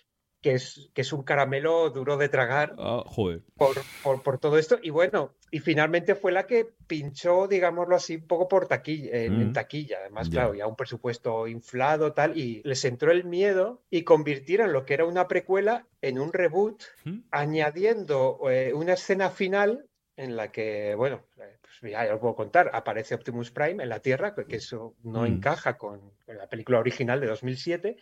[0.45, 3.41] que es, que es un caramelo duro de tragar Ah, joder.
[3.57, 4.79] por, por, por todo esto.
[4.83, 9.41] Y bueno, y finalmente fue la que pinchó, digámoslo así, un poco por taquilla, en,
[9.41, 9.53] en Mm.
[9.55, 9.97] taquilla.
[10.03, 10.33] Además, Ya.
[10.33, 14.93] claro, ya un presupuesto inflado, tal, y les entró el miedo y convirtieron lo que
[14.93, 17.21] era una precuela en un reboot ¿Mm?
[17.31, 22.35] añadiendo eh, una escena final en la que, bueno, eh, pues pues ya, lo puedo
[22.37, 25.27] contar, aparece Optimus Prime en la Tierra, que eso no Mm.
[25.27, 27.97] encaja con, con la película original de 2007,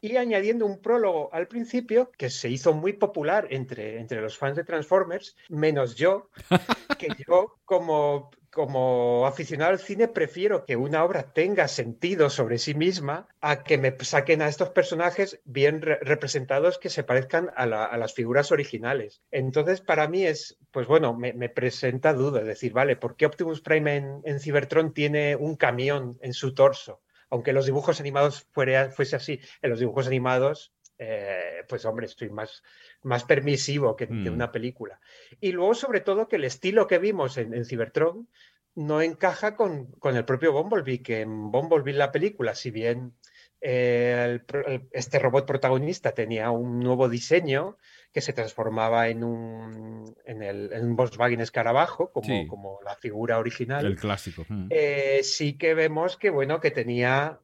[0.00, 4.56] y añadiendo un prólogo al principio que se hizo muy popular entre, entre los fans
[4.56, 6.30] de Transformers, menos yo,
[6.98, 12.74] que yo como, como aficionado al cine prefiero que una obra tenga sentido sobre sí
[12.74, 17.66] misma a que me saquen a estos personajes bien re- representados que se parezcan a,
[17.66, 19.22] la- a las figuras originales.
[19.30, 23.26] Entonces, para mí es, pues bueno, me, me presenta duda, es decir, vale, ¿por qué
[23.26, 27.00] Optimus Prime en, en Cybertron tiene un camión en su torso?
[27.30, 32.28] Aunque los dibujos animados fuera, fuese así, en los dibujos animados, eh, pues hombre, estoy
[32.28, 32.62] más,
[33.02, 34.34] más permisivo que, que Mm.
[34.34, 35.00] una película.
[35.40, 38.28] Y luego, sobre todo, que el estilo que vimos en, en Cybertron
[38.74, 43.14] no encaja con, con el propio Bumblebee, que en Bumblebee la película, si bien
[43.62, 47.76] eh, el- este robot protagonista tenía un nuevo diseño
[48.12, 52.46] que se transformaba en un, en el, en un Volkswagen escarabajo, como, Sí.
[52.48, 53.86] como la figura original.
[53.86, 54.44] El clásico.
[54.48, 54.66] mm.
[54.70, 57.38] Eh, sí que vemos que, bueno, que tenía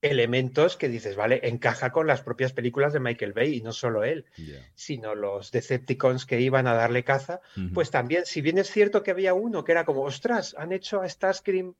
[0.00, 4.04] elementos que dices, vale, encaja con las propias películas de Michael Bay y no solo
[4.04, 4.26] él,
[4.74, 7.40] sino los Decepticons que iban a darle caza,
[7.74, 11.00] pues también, si bien es cierto que había uno que era como, ostras, han hecho
[11.02, 11.74] a Starscream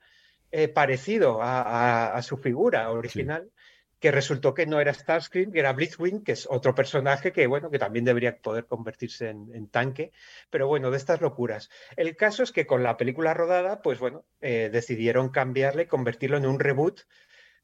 [0.50, 3.50] eh, parecido a, a- a su figura original,
[4.00, 7.70] que resultó que no era Starscream, que era Blitzwing, que es otro personaje que, bueno,
[7.70, 10.12] que también debería poder convertirse en, en tanque,
[10.50, 11.68] pero bueno, de estas locuras.
[11.96, 16.46] El caso es que con la película rodada, pues bueno, eh, decidieron cambiarle, convertirlo en
[16.46, 17.00] un reboot,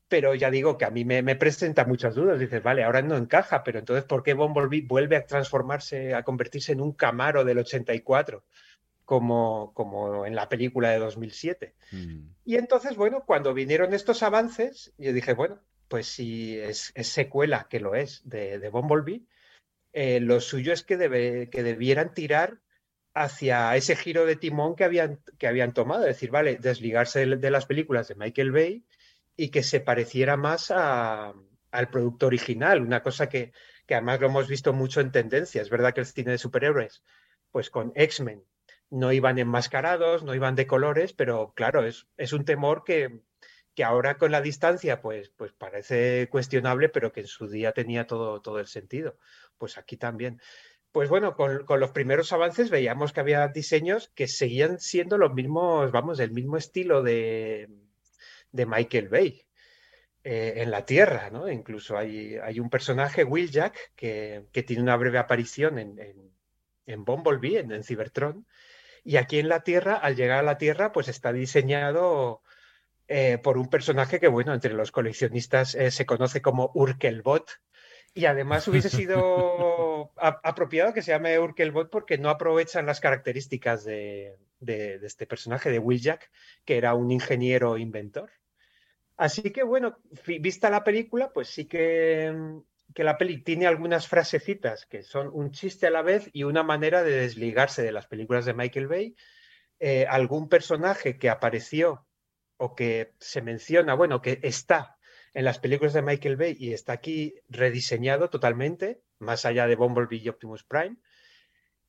[0.09, 2.39] pero ya digo que a mí me, me presenta muchas dudas.
[2.39, 6.73] Dices, vale, ahora no encaja, pero entonces, ¿por qué Bumblebee vuelve a transformarse, a convertirse
[6.73, 8.45] en un Camaro del 84?
[9.05, 11.75] Como, como en la película de 2007.
[11.93, 12.21] Mm.
[12.47, 15.61] Y entonces, bueno, cuando vinieron estos avances, yo dije, bueno,
[15.95, 19.23] pues si es, secuela, que lo es, de, de Bumblebee,
[19.93, 22.59] eh, lo suyo es que, que debieran tirar
[23.15, 27.51] hacia ese giro de timón que habían, que habían tomado, es decir, vale, desligarse de,
[27.53, 28.85] las películas de Michael Bay
[29.37, 33.53] y que se pareciera más al producto original, una cosa que,
[33.87, 35.63] que además lo hemos visto mucho en tendencia.
[35.63, 37.05] Es verdad que el cine de superhéroes,
[37.53, 38.43] pues con X-Men,
[38.91, 43.21] no iban enmascarados, no iban de colores, pero claro, es, es un temor que,
[43.75, 48.07] que ahora con la distancia pues, pues parece cuestionable, pero que en su día tenía
[48.07, 49.19] todo, todo el sentido.
[49.59, 50.41] Pues aquí también.
[50.93, 55.35] Pues bueno, con, con los primeros avances veíamos que había diseños que seguían siendo los
[55.35, 57.69] mismos, vamos, del mismo estilo de,
[58.53, 59.43] de Michael Bay.
[60.25, 61.49] eh, en la Tierra, ¿no?
[61.51, 66.33] Incluso hay, hay un personaje, Will Jack, que, que tiene una breve aparición en, en,
[66.87, 68.47] en Bumblebee, en, en Cybertron,
[69.05, 72.43] y aquí en la Tierra, al llegar a la Tierra, pues está diseñado
[73.09, 77.51] eh, por un personaje que, bueno, entre los coleccionistas eh, se conoce como Urkelbot.
[78.15, 84.37] Y además hubiese sido apropiado que se llame Urkelbot porque no aprovechan las características de,
[84.61, 86.31] de- de este personaje, de Will Jack,
[86.65, 88.31] que era un ingeniero inventor.
[89.17, 89.99] Así que, bueno,
[90.41, 92.33] vista la película, pues sí que,
[92.95, 96.63] que la peli tiene algunas frasecitas que son un chiste a la vez y una
[96.65, 99.17] manera de desligarse de las películas de Michael Bay.
[99.81, 102.07] Eh, algún personaje que apareció
[102.57, 104.97] o que se menciona, bueno, que está
[105.35, 110.23] en las películas de Michael Bay y está aquí rediseñado totalmente, más allá de Bumblebee
[110.23, 110.97] y Optimus Prime.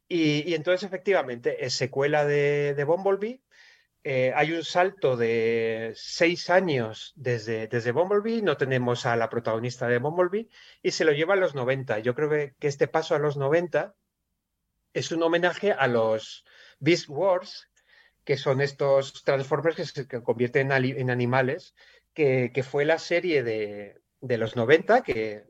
[0.08, 3.41] Y, entonces, efectivamente, es secuela de, de Bumblebee.
[4.04, 9.88] Eh, hay un salto de seis años desde, desde Bumblebee, no tenemos a la protagonista
[9.88, 10.47] de Bumblebee
[10.84, 11.99] y se lo lleva a los 90.
[11.99, 13.95] Yo creo que, que este paso a los 90
[14.93, 16.45] es un homenaje a los
[16.80, 17.67] Beast Wars,
[18.26, 21.76] que son estos Transformers que se convierten en, animales,
[22.14, 25.46] que, que fue la serie de, de los 90, que,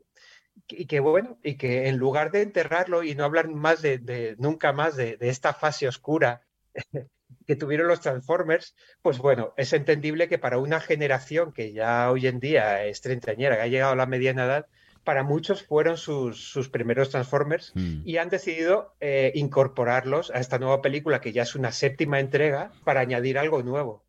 [0.68, 4.36] y que bueno, y que en lugar de enterrarlo y no hablar más de, de-
[4.38, 6.42] nunca más de, de esta fase oscura
[7.46, 12.26] que tuvieron los Transformers, pues bueno, es entendible que para una generación que ya hoy
[12.26, 14.66] en día es treintañera, que ha llegado a la mediana edad,
[15.06, 18.02] para muchos fueron sus, sus primeros Transformers Mm.
[18.04, 22.72] y han decidido eh, incorporarlos a esta nueva película, que ya es una séptima entrega,
[22.84, 24.04] para añadir algo nuevo.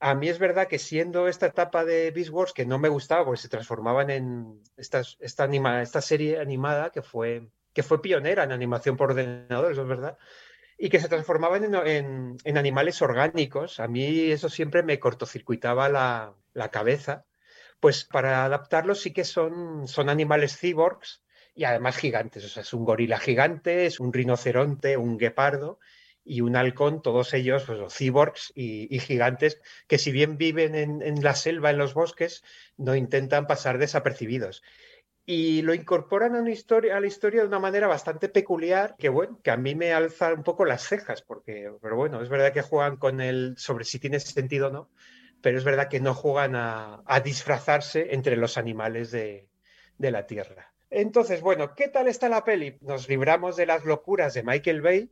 [0.00, 3.24] A mí es verdad que siendo esta etapa de Beast Wars que no me gustaba
[3.24, 8.42] porque se transformaban en estas- esta, anima- esta serie animada que fue, que fue pionera
[8.44, 10.18] en animación por ordenador, eso es verdad,
[10.78, 13.78] y que se transformaban en, en- en animales orgánicos.
[13.78, 17.24] A mí eso siempre me cortocircuitaba la, la cabeza.
[17.80, 21.22] Pues para adaptarlos sí que son, son animales cyborgs
[21.54, 22.44] y además gigantes.
[22.44, 25.78] O sea, es un gorila gigante, es un rinoceronte, un guepardo
[26.24, 31.34] y un halcón, todos ellos pues, cyborgs y, gigantes que si bien viven en, la
[31.34, 32.44] selva, en los bosques,
[32.76, 34.62] no intentan pasar desapercibidos.
[35.26, 39.50] y lo incorporan a, a la historia de una manera bastante peculiar, que bueno, que
[39.50, 42.96] a mí me alza un poco las cejas, porque, pero bueno, es verdad que juegan
[42.96, 44.90] con el sobre si tiene sentido o no,
[45.42, 49.48] pero es verdad que no juegan a, disfrazarse entre los animales de,
[49.98, 50.72] de la Tierra.
[50.90, 52.76] Entonces, bueno, ¿qué tal está la peli?
[52.80, 55.10] Nos libramos de las locuras de Michael Bay,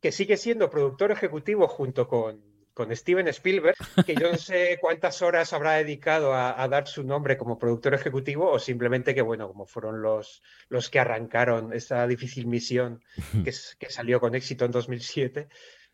[0.00, 3.74] que sigue siendo productor ejecutivo junto con con Steven Spielberg,
[4.06, 8.48] que yo no sé cuántas horas habrá dedicado a, dar su nombre como productor ejecutivo
[8.52, 13.02] o simplemente que, bueno, como fueron los, los que arrancaron esa difícil misión
[13.44, 15.48] que, que salió con éxito en 2007,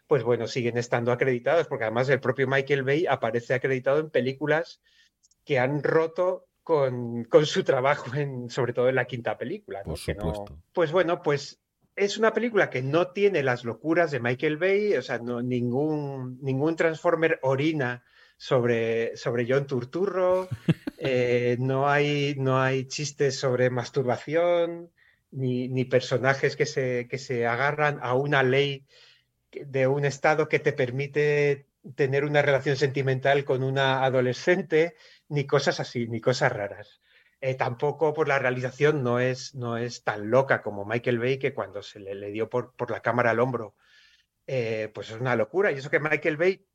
[0.07, 4.81] pues bueno, siguen estando acreditados, porque además el propio Michael Bay aparece acreditado en películas
[5.45, 9.83] que han roto con, con, su trabajo, en, sobre todo en la quinta película.
[9.83, 10.59] Por supuesto.
[10.73, 11.61] pues bueno, pues
[11.97, 16.39] es una película que no tiene las locuras de Michael Bay, o sea, no, ningún,
[16.43, 18.03] ningún Transformer orina
[18.37, 20.49] sobre, sobre John Turturro,
[20.99, 24.91] eh, no, hay, no hay chistes sobre masturbación,
[25.31, 28.85] ni, ni personajes que se, que se agarran a una ley
[29.67, 34.97] de un estado que te permite tener una relación sentimental con una adolescente,
[35.29, 37.01] ni cosas así, ni cosas raras.
[37.41, 41.53] Eh, tampoco por la realización no es, no es tan loca como Michael Bay, que
[41.53, 43.77] cuando se le, dio por, por, la cámara al hombro,
[44.47, 45.71] eh, pues es una locura.
[45.71, 46.67] Y eso que Michael Bay,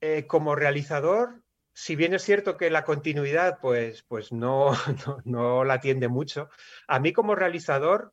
[0.00, 1.41] eh, como realizador,
[1.74, 4.72] si bien es cierto que la continuidad pues, pues no,
[5.24, 6.48] no, la atiende mucho,
[6.86, 8.12] a mí como realizador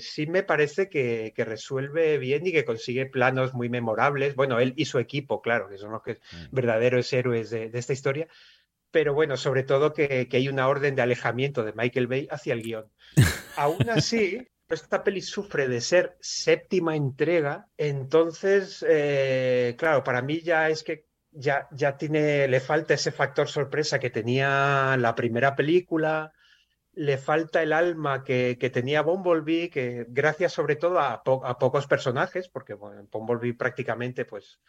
[0.00, 4.34] sí me parece que, que, resuelve bien y que consigue planos muy memorables.
[4.34, 6.52] Bueno, él y su equipo, claro, que son los que, mm.
[6.54, 8.28] verdaderos héroes de, de esta historia
[8.96, 12.62] pero bueno, sobre todo que, hay una orden de alejamiento de Michael Bay hacia el
[12.62, 12.90] guion.
[13.56, 20.70] Aún así, esta peli sufre de ser séptima entrega, entonces, eh, claro, para mí ya
[20.70, 21.04] es que
[21.36, 26.32] ya, ya tiene, le falta ese factor sorpresa que tenía la primera película,
[26.94, 32.48] le falta el alma que, que tenía Bumblebee, que gracias sobre todo a, pocos personajes,
[32.48, 34.60] porque bueno, en Bumblebee prácticamente pues,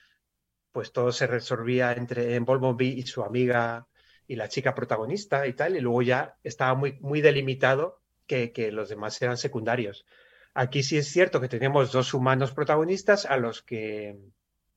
[0.73, 3.87] pues todo se resolvía entre en Bumblebee y su amiga
[4.27, 8.73] y la chica protagonista y tal, y luego ya estaba muy, muy delimitado que, que
[8.73, 10.05] los demás eran secundarios.
[10.53, 14.17] Aquí sí es cierto que tenemos dos humanos protagonistas a los que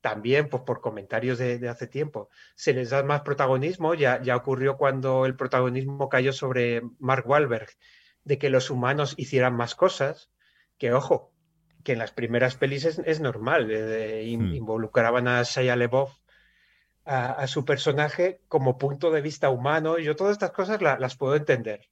[0.01, 3.93] también, pues por comentarios de, hace tiempo, se les da más protagonismo.
[3.93, 7.69] Ya, ya ocurrió cuando el protagonismo cayó sobre Mark Wahlberg,
[8.23, 10.29] de que los humanos hicieran más cosas,
[10.77, 11.31] que ojo,
[11.83, 14.55] que en las primeras pelis es, normal, eh, hmm.
[14.55, 16.21] involucraban a Shia LeBoff
[17.05, 19.97] a, su personaje como punto de vista humano.
[19.97, 21.89] Yo todas estas cosas las puedo entender.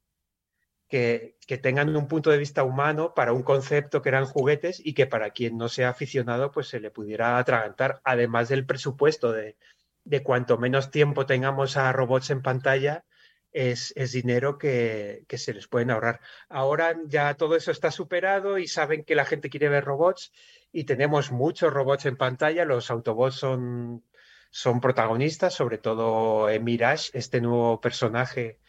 [0.90, 5.08] Que, tengan un punto de vista humano para un concepto que eran juguetes y que
[5.08, 9.56] para quien no sea aficionado pues se le pudiera atragantar, además del presupuesto de,
[10.04, 13.06] de cuanto menos tiempo tengamos a robots en pantalla,
[13.52, 16.22] es, es dinero que, que, se les pueden ahorrar.
[16.50, 20.32] Ahora ya todo eso está superado y saben que la gente quiere ver robots
[20.72, 24.04] y tenemos muchos robots en pantalla, los Autobots son
[24.52, 28.60] son protagonistas, sobre todo Mirage, este nuevo personaje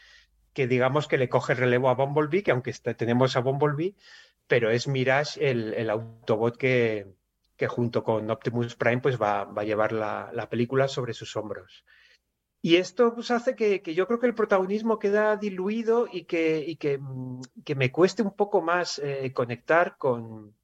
[0.53, 3.95] que digamos que le coge relevo a Bumblebee, que aunque tenemos a Bumblebee,
[4.47, 7.07] pero es Mirage el, Autobot que,
[7.57, 11.37] que, junto con Optimus Prime pues va, va a llevar la, la, película sobre sus
[11.37, 11.85] hombros.
[12.63, 16.65] Y esto pues, hace que, que, yo creo que el protagonismo queda diluido y que,
[16.67, 20.55] y que, mm, que me cueste un poco más eh, conectar con,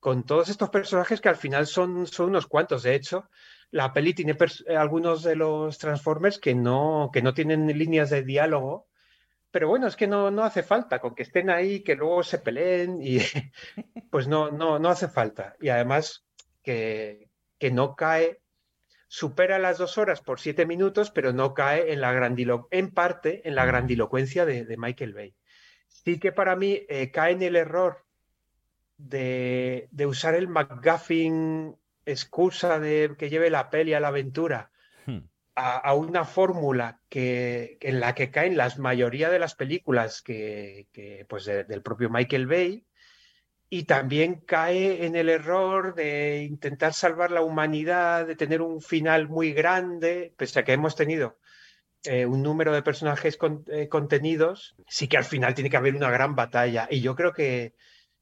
[0.00, 2.82] con todos estos personajes que al final son, son unos cuantos.
[2.82, 3.28] De hecho,
[3.70, 4.36] la peli tiene
[4.76, 8.86] algunos de los Transformers que no, que no tienen líneas de diálogo,
[9.54, 12.40] pero bueno, es que no, no hace falta, con que estén ahí, que luego se
[12.40, 13.18] peleen y
[14.10, 15.54] pues no, no, no hace falta.
[15.60, 16.26] Y además
[16.64, 18.40] que, que no cae,
[19.06, 23.48] supera las dos horas por siete minutos, pero no cae en la grandilo en parte
[23.48, 25.36] en la grandilocuencia de, Michael Bay.
[25.86, 28.04] Sí que para mí eh, cae en el error
[28.96, 34.72] de, de usar el McGuffin excusa de que lleve la peli a la aventura
[35.54, 40.88] a, una fórmula que, en la que caen la mayoría de las películas que,
[41.28, 42.84] pues del propio Michael Bay
[43.68, 49.28] y también cae en el error de intentar salvar la humanidad, de tener un final
[49.28, 51.38] muy grande, pese a que hemos tenido
[52.04, 53.38] eh, un número de personajes
[53.68, 56.86] eh, contenidos, sí que al final tiene que haber una gran batalla.
[56.90, 57.74] Y yo creo que,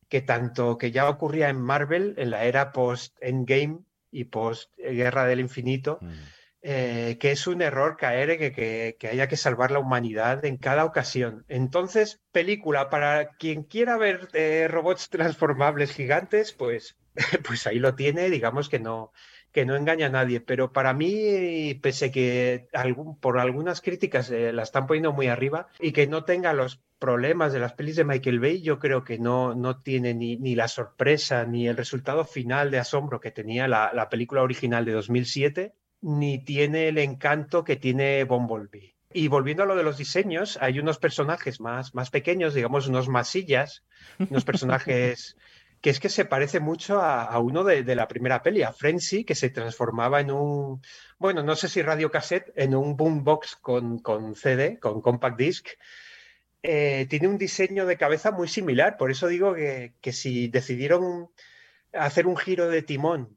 [0.09, 3.81] que tanto que ya ocurría en Marvel, en la era post-Endgame
[4.11, 6.13] y post-Guerra del Infinito, mm.
[6.65, 10.85] Eh, que es un error caer en que, haya que salvar la humanidad en cada
[10.85, 11.45] ocasión.
[11.49, 16.97] Entonces, película, para quien quiera ver eh, robots transformables gigantes, pues,
[17.47, 19.13] pues ahí lo tiene, digamos que no,
[19.51, 22.69] que no engaña a nadie, pero para mí, pese que
[23.21, 27.53] por algunas críticas eh, la están poniendo muy arriba y que no tenga los problemas
[27.53, 31.45] de las pelis de Michael Bay, yo creo que no, no tiene ni, la sorpresa
[31.45, 36.89] ni el resultado final de asombro que tenía la película original de 2007, ni tiene
[36.89, 38.95] el encanto que tiene Bumblebee.
[39.15, 43.09] Y volviendo a lo de los diseños, hay unos personajes más, más pequeños, digamos unos
[43.09, 43.85] masillas,
[44.19, 45.37] unos personajes
[45.81, 48.73] que es que se parece mucho a, a uno de, de, la primera peli, a
[48.73, 50.81] Frenzy, que se transformaba en un,
[51.19, 55.69] bueno, no sé si radio cassette, en un boombox con, con CD, con compact disc.
[56.63, 61.31] Eh, tiene un diseño de cabeza muy similar, por eso digo que, que si decidieron
[61.93, 63.37] hacer un giro de timón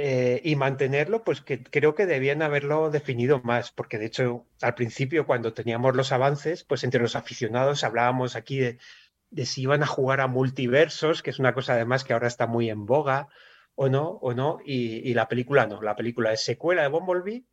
[0.00, 4.76] eh, y mantenerlo, pues que creo que debían haberlo definido más, porque de hecho al
[4.76, 9.88] principio cuando teníamos los avances, pues entre los aficionados hablábamos aquí de si iban a
[9.88, 13.26] jugar a multiversos, que es una cosa además que ahora está muy en boga,
[13.74, 17.44] o no, o no, y, la película no, la película es secuela de Bumblebee,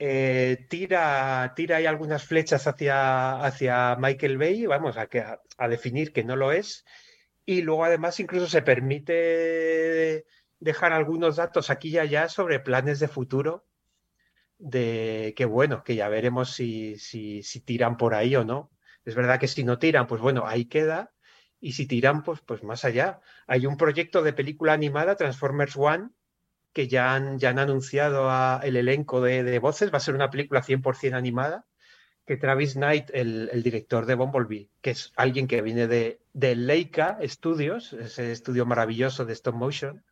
[0.00, 6.34] eh, tira, tira ahí algunas flechas hacia, hacia Michael Bay, vamos, a, definir que no
[6.34, 6.84] lo es,
[7.46, 10.24] y luego además incluso se permite
[10.60, 13.66] dejar algunos datos aquí y allá sobre planes de futuro,
[14.58, 18.70] de que bueno, que ya veremos si, si, si tiran por ahí o no.
[19.04, 21.12] Es verdad que si no tiran, pues bueno, ahí queda.
[21.60, 23.20] Y si tiran, pues, pues más allá.
[23.46, 26.10] Hay un proyecto de película animada, Transformers One,
[26.72, 29.92] que ya han, ya han anunciado a el elenco de, de, voces.
[29.92, 31.66] Va a ser una película 100% animada.
[32.26, 36.54] Que Travis Knight, el, el, director de Bumblebee, que es alguien que viene de, de
[36.54, 40.04] Leica Studios, ese estudio maravilloso de stop motion,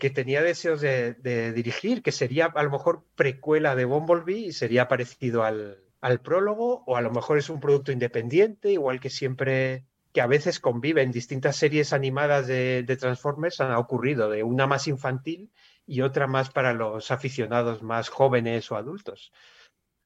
[0.00, 4.88] que tenía deseos de, dirigir, que sería a lo mejor precuela de Bumblebee y sería
[4.88, 5.78] parecido al,
[6.24, 10.58] prólogo o a lo mejor es un producto independiente, igual que siempre que a veces
[10.58, 15.52] conviven distintas series animadas de, de, Transformers han ocurrido, de una más infantil
[15.86, 19.32] y otra más para los aficionados más jóvenes o adultos.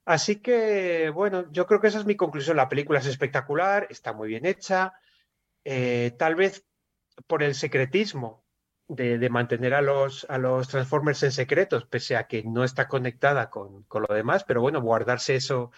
[0.05, 2.59] Así que, bueno, yo creo que esa es mi conclusión.
[2.59, 4.93] La película es espectacular, está muy bien hecha.
[5.65, 6.67] Eh, tal vez
[7.27, 8.44] por el secretismo
[8.89, 13.51] de, mantener a los, a los Transformers en secretos, pese a que no está conectada
[13.51, 15.71] con, con lo demás, pero bueno, guardarse eso,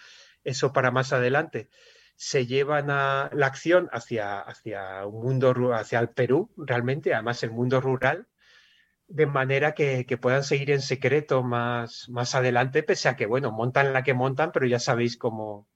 [0.43, 1.69] eso para más adelante.
[2.15, 7.51] Se llevan a la acción hacia, hacia un mundo, hacia el Perú, realmente, además el
[7.51, 8.27] mundo rural,
[9.07, 13.51] de manera que, que, puedan seguir en secreto más, más adelante, pese a que, bueno,
[13.51, 15.67] montan la que montan, pero ya sabéis cómo,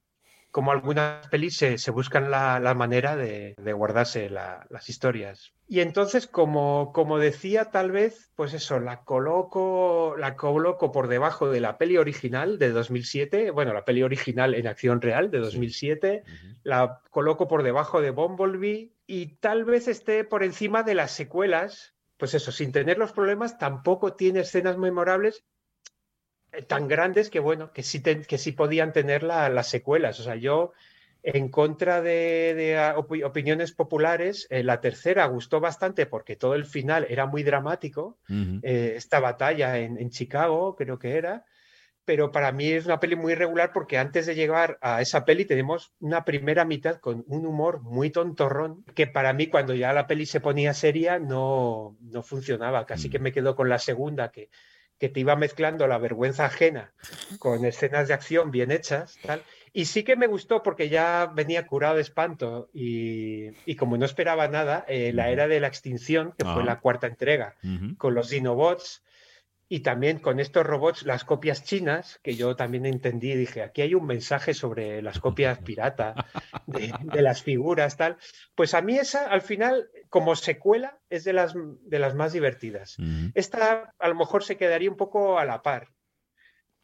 [0.52, 5.54] como algunas pelis se, se buscan la, la, manera de, de guardarse la, las historias.
[5.66, 11.50] Y entonces, como, como decía, tal vez, pues eso, la coloco, la coloco por debajo
[11.50, 16.22] de la peli original de 2007, bueno, la peli original en acción real de 2007,
[16.24, 16.30] sí.
[16.30, 16.56] uh -huh.
[16.64, 21.94] la coloco por debajo de Bumblebee y tal vez esté por encima de las secuelas,
[22.18, 25.46] pues eso, sin tener los problemas, tampoco tiene escenas memorables
[26.66, 30.20] tan grandes que, bueno, que sí, te, que sí podían tener la, las secuelas.
[30.20, 30.72] O sea, yo,
[31.22, 36.64] en contra de, de op opiniones populares, eh, la tercera gustó bastante porque todo el
[36.66, 38.18] final era muy dramático.
[38.28, 38.60] Uh -huh.
[38.62, 41.44] eh, esta batalla en, en, Chicago, creo que era.
[42.04, 45.44] Pero para mí es una peli muy regular porque antes de llegar a esa peli
[45.44, 50.08] tenemos una primera mitad con un humor muy tontorrón que para mí cuando ya la
[50.08, 52.84] peli se ponía seria no, no funcionaba.
[52.86, 53.12] Casi uh -huh.
[53.12, 54.50] que me quedo con la segunda que
[55.02, 56.92] que te iba mezclando la vergüenza ajena
[57.40, 59.42] con escenas de acción bien hechas, tal.
[59.72, 64.04] Y sí que me gustó porque ya venía curado de espanto y, y como no
[64.04, 66.54] esperaba nada, eh, la era de la extinción, que ah.
[66.54, 67.96] fue la cuarta entrega, uh -huh.
[67.96, 69.02] con los Dinobots
[69.74, 73.94] y también con estos robots, las copias chinas, que yo también entendí, dije, aquí hay
[73.94, 76.14] un mensaje sobre las copias pirata
[76.66, 78.18] de, de las figuras, tal.
[78.54, 82.98] Pues a mí esa, al final, como secuela, es de las, de las más divertidas.
[82.98, 83.32] Uh -huh.
[83.34, 85.88] Esta a lo mejor se quedaría un poco a la par.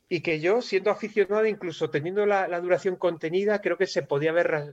[0.08, 4.30] Y que yo, siendo aficionado, incluso teniendo la, la duración contenida, creo que se podía
[4.30, 4.72] haber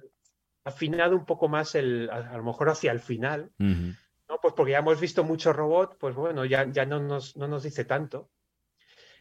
[0.63, 3.51] afinado un poco más el, a, a lo mejor hacia el final.
[3.59, 3.97] Uh -huh.
[4.29, 4.39] ¿No?
[4.41, 7.63] Pues porque ya hemos visto mucho robot, pues bueno, ya, ya no, nos, no nos
[7.63, 8.29] dice tanto.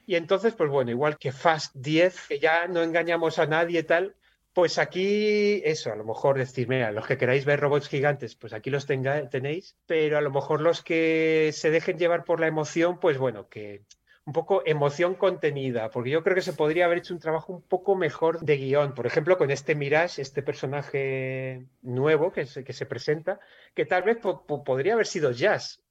[0.07, 4.17] Y entonces, pues bueno, igual que Fast 10, que ya no engañamos a nadie tal,
[4.53, 8.53] pues aquí eso, a lo mejor decir, mira, los que queráis ver robots gigantes, pues
[8.53, 13.01] aquí los tenéis, pero a lo mejor los que se dejen llevar por la emoción,
[13.01, 13.85] pues bueno, que
[14.27, 17.63] un poco emoción contenida, porque yo creo que se podría haber hecho un trabajo un
[17.63, 18.95] poco mejor de guion.
[18.95, 23.39] Por ejemplo, con este Mirage, este personaje nuevo que se, que se presenta,
[23.75, 25.83] que tal vez po po podría haber sido Jazz,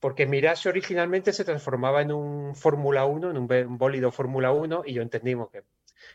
[0.00, 4.94] porque Mirage originalmente se transformaba en un Fórmula 1, en un, bólido Fórmula 1, y
[4.94, 5.62] yo entendimos que,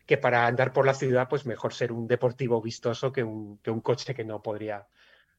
[0.05, 3.71] que para andar por la ciudad, pues mejor ser un deportivo vistoso que un, que
[3.71, 4.87] un coche que no podría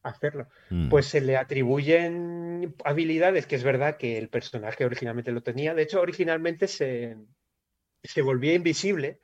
[0.03, 0.47] hacerlo.
[0.69, 0.89] Mm.
[0.89, 5.73] Pues se le atribuyen habilidades que es verdad que el personaje originalmente lo tenía.
[5.73, 7.17] De hecho, originalmente se,
[8.03, 9.19] se volvía invisible,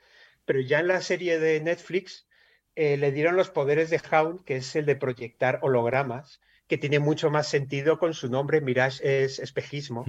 [0.46, 2.28] pero ya en la serie de Netflix
[2.76, 7.00] eh, le dieron los poderes de Hound, que es el de proyectar hologramas, que tiene
[7.00, 8.62] mucho más sentido con su nombre.
[8.62, 10.06] Mirage es espejismo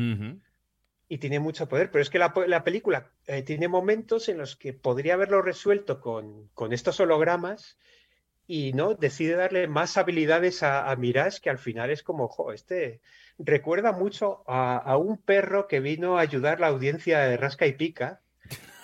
[1.09, 4.55] y tiene mucho poder, pero es que la, la película eh, tiene momentos en los
[4.55, 7.77] que podría haberlo resuelto con, con estos hologramas
[8.53, 12.53] y no decide darle más habilidades a, a Mirage que al final es como, jo,
[12.53, 13.01] este
[13.39, 17.75] recuerda mucho a, a un perro que vino a ayudar la audiencia de Rasca y
[17.75, 18.23] Pica,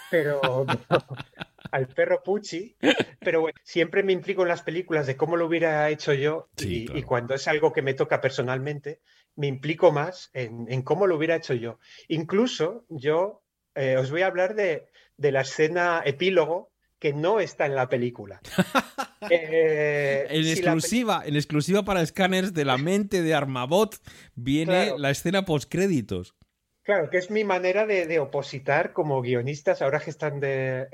[0.08, 0.40] pero
[1.72, 2.76] al perro Pucci,
[3.18, 6.82] pero bueno, siempre me implico en las películas de cómo lo hubiera hecho yo Sí,
[6.82, 7.00] y, claro.
[7.00, 9.00] y cuando es algo que me toca personalmente,
[9.34, 11.80] me implico más en, en cómo lo hubiera hecho yo.
[12.06, 13.42] Incluso yo
[13.74, 14.86] eh, os voy a hablar de,
[15.16, 16.70] de la escena epílogo
[17.07, 18.40] que no está en la película.
[19.30, 23.96] Eh, En si la pe- exclusiva, en exclusiva para escáneres de la mente de Armabot
[24.36, 24.98] viene Claro.
[24.98, 26.34] la escena postcréditos.
[26.82, 30.86] Claro, que es mi manera de, de opositar como guionistas ahora que están de,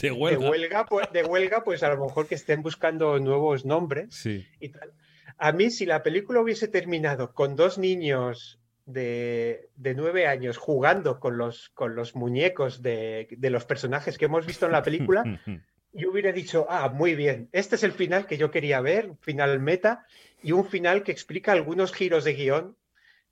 [0.00, 0.40] De huelga.
[0.44, 4.14] de huelga, pues, de huelga, pues a lo mejor que estén buscando nuevos nombres.
[4.14, 4.46] Sí.
[4.60, 4.92] y tal.
[5.36, 11.18] A mí, si la película hubiese terminado con dos niños de, de nueve años jugando
[11.20, 15.22] con los, con los muñecos de, de los personajes que hemos visto en la película,
[15.92, 19.60] yo hubiera dicho, ah, muy bien, este es el final que yo quería ver, final
[19.60, 20.04] meta
[20.42, 22.76] y un final que explica algunos giros de guion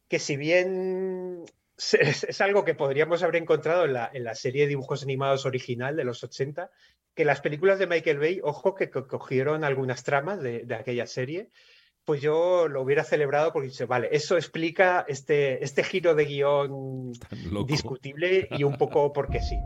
[0.09, 1.45] que si bien
[1.77, 5.47] es, es algo que podríamos haber encontrado en la, en la serie de dibujos animados
[5.47, 6.71] original de los 80,
[7.15, 11.07] que las películas de Michael Bay, ojo, que co- cogieron algunas tramas de, de aquella
[11.07, 11.49] serie,
[12.05, 17.13] pues yo lo hubiera celebrado porque dice, vale, eso explica este, este giro de guion
[17.67, 19.59] discutible y un poco porque sí.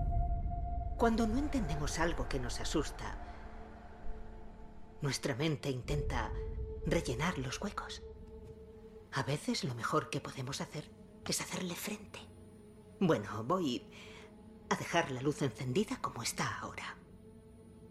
[0.99, 3.19] Cuando no entendemos algo que nos asusta,
[5.01, 6.31] nuestra mente intenta
[6.87, 8.03] rellenar los huecos.
[9.13, 10.91] A veces lo mejor que podemos hacer
[11.27, 12.21] es hacerle frente.
[13.01, 13.89] Bueno, voy
[14.69, 16.97] a dejar la luz encendida como está ahora.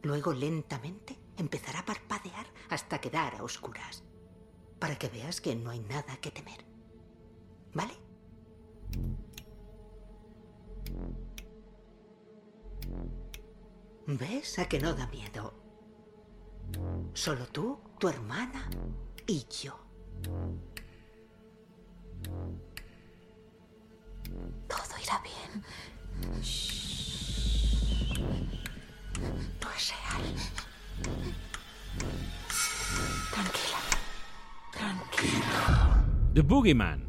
[0.03, 4.04] Luego lentamente empezará a parpadear hasta quedar a oscuras.
[4.79, 6.65] Para que veas que no hay nada que temer.
[7.73, 7.93] ¿Vale?
[14.07, 15.53] ¿Ves a que no da miedo?
[17.13, 18.69] Solo tú, tu hermana
[19.25, 19.77] y yo.
[24.67, 25.63] Todo irá bien.
[29.61, 30.35] No es real.
[33.31, 33.84] Tranquila.
[34.77, 36.05] Tranquila.
[36.33, 37.07] The Boogeyman,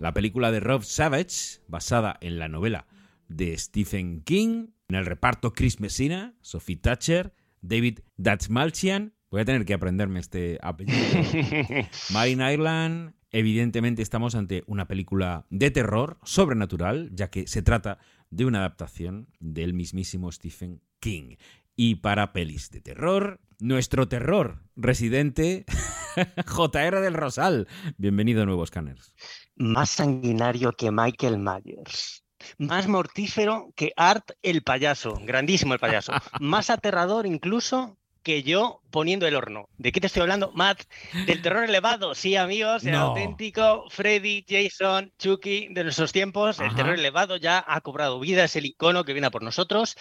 [0.00, 2.86] la película de Rob Savage, basada en la novela
[3.28, 9.64] de Stephen King, en el reparto Chris Messina, Sophie Thatcher, David Dastmalchian, voy a tener
[9.64, 10.96] que aprenderme este apellido,
[12.12, 17.98] Marin Ireland, evidentemente estamos ante una película de terror sobrenatural, ya que se trata
[18.30, 21.36] de una adaptación del mismísimo Stephen King.
[21.80, 25.64] Y para pelis de terror, nuestro terror residente,
[26.44, 27.68] JR del Rosal.
[27.98, 29.14] Bienvenido a Nuevos Scanners.
[29.54, 32.24] Más sanguinario que Michael Myers.
[32.58, 35.20] Más mortífero que Art el payaso.
[35.22, 36.10] Grandísimo el payaso.
[36.40, 39.68] Más aterrador incluso que yo poniendo el horno.
[39.78, 40.82] ¿De qué te estoy hablando, Matt?
[41.26, 42.14] Del terror elevado.
[42.14, 42.98] Sí, amigos, el No.
[43.08, 46.60] auténtico Freddy, Jason, Chucky de nuestros tiempos.
[46.60, 49.96] El terror elevado ya ha cobrado vida, es el icono que viene a por nosotros.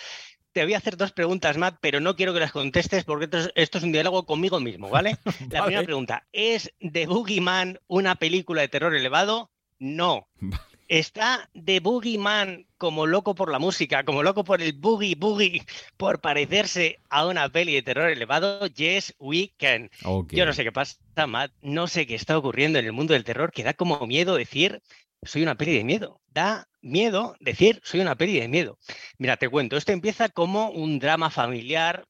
[0.53, 3.37] Te voy a hacer dos preguntas, Matt, pero no quiero que las contestes porque esto
[3.37, 5.17] es, esto es un diálogo conmigo mismo, ¿vale?
[5.51, 5.65] La Vale.
[5.65, 9.51] primera pregunta, ¿es The Boogeyman una película de terror elevado?
[9.77, 10.27] No.
[10.87, 15.63] ¿Está The Boogeyman como loco por la música, como loco por el boogie boogie,
[15.97, 18.67] por parecerse a una peli de terror elevado?
[18.67, 19.89] Yes, we can.
[20.29, 23.25] Yo no sé qué pasa, Matt, no sé qué está ocurriendo en el mundo del
[23.25, 24.81] terror, que da como miedo decir
[25.23, 26.21] soy una peli de miedo.
[26.27, 28.77] Da miedo decir soy una peli de miedo.
[29.17, 32.07] Mira, te cuento, esto empieza como un drama familiar,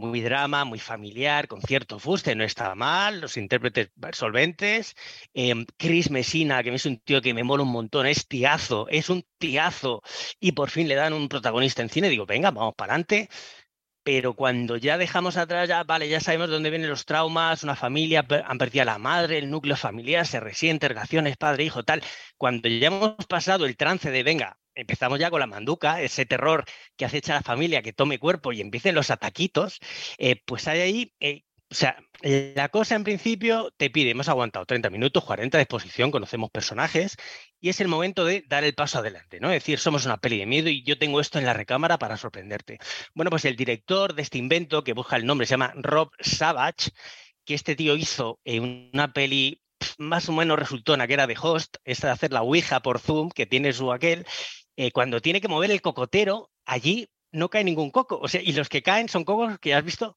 [0.00, 4.94] muy drama, muy familiar, con cierto fuste, no está mal, los intérpretes solventes.
[5.34, 9.10] Em, Chris Messina, que es un tío que me mola un montón, es tiazo, es
[9.10, 10.02] un tiazo.
[10.40, 13.28] Y por fin le dan un protagonista en cine, digo, venga, vamos para adelante.
[14.02, 17.76] Pero cuando ya dejamos atrás, ya vale, ya sabemos de dónde vienen los traumas, una
[17.76, 22.02] familia, han perdido a la madre, el núcleo familiar, se resiente, relaciones, padre, hijo, tal.
[22.38, 26.64] Cuando ya hemos pasado el trance de, venga, empezamos ya con la manduca, ese terror
[26.96, 29.78] que acecha a la familia, que tome cuerpo y empiecen los ataquitos,
[30.18, 34.28] eh, pues hay ahí, eh, o sea, eh, la cosa en principio te pide, hemos
[34.28, 37.16] aguantado 30 minutos, 40 de exposición, conocemos personajes,
[37.60, 39.50] y es el momento de dar el paso adelante, ¿no?
[39.52, 42.16] Es decir, somos una peli de miedo y yo tengo esto en la recámara para
[42.16, 42.78] sorprenderte.
[43.14, 46.90] Bueno, pues el director de este invento, que busca el nombre, se llama Rob Savage,
[47.44, 49.62] que este tío hizo en una peli
[49.96, 53.30] más o menos resultona, que era de Host, esta de hacer la Ouija por Zoom,
[53.30, 54.26] que tiene su aquel,
[54.76, 58.18] eh, cuando tiene que mover el cocotero, allí no cae ningún coco.
[58.20, 60.16] O sea, y los que caen son cocos que has visto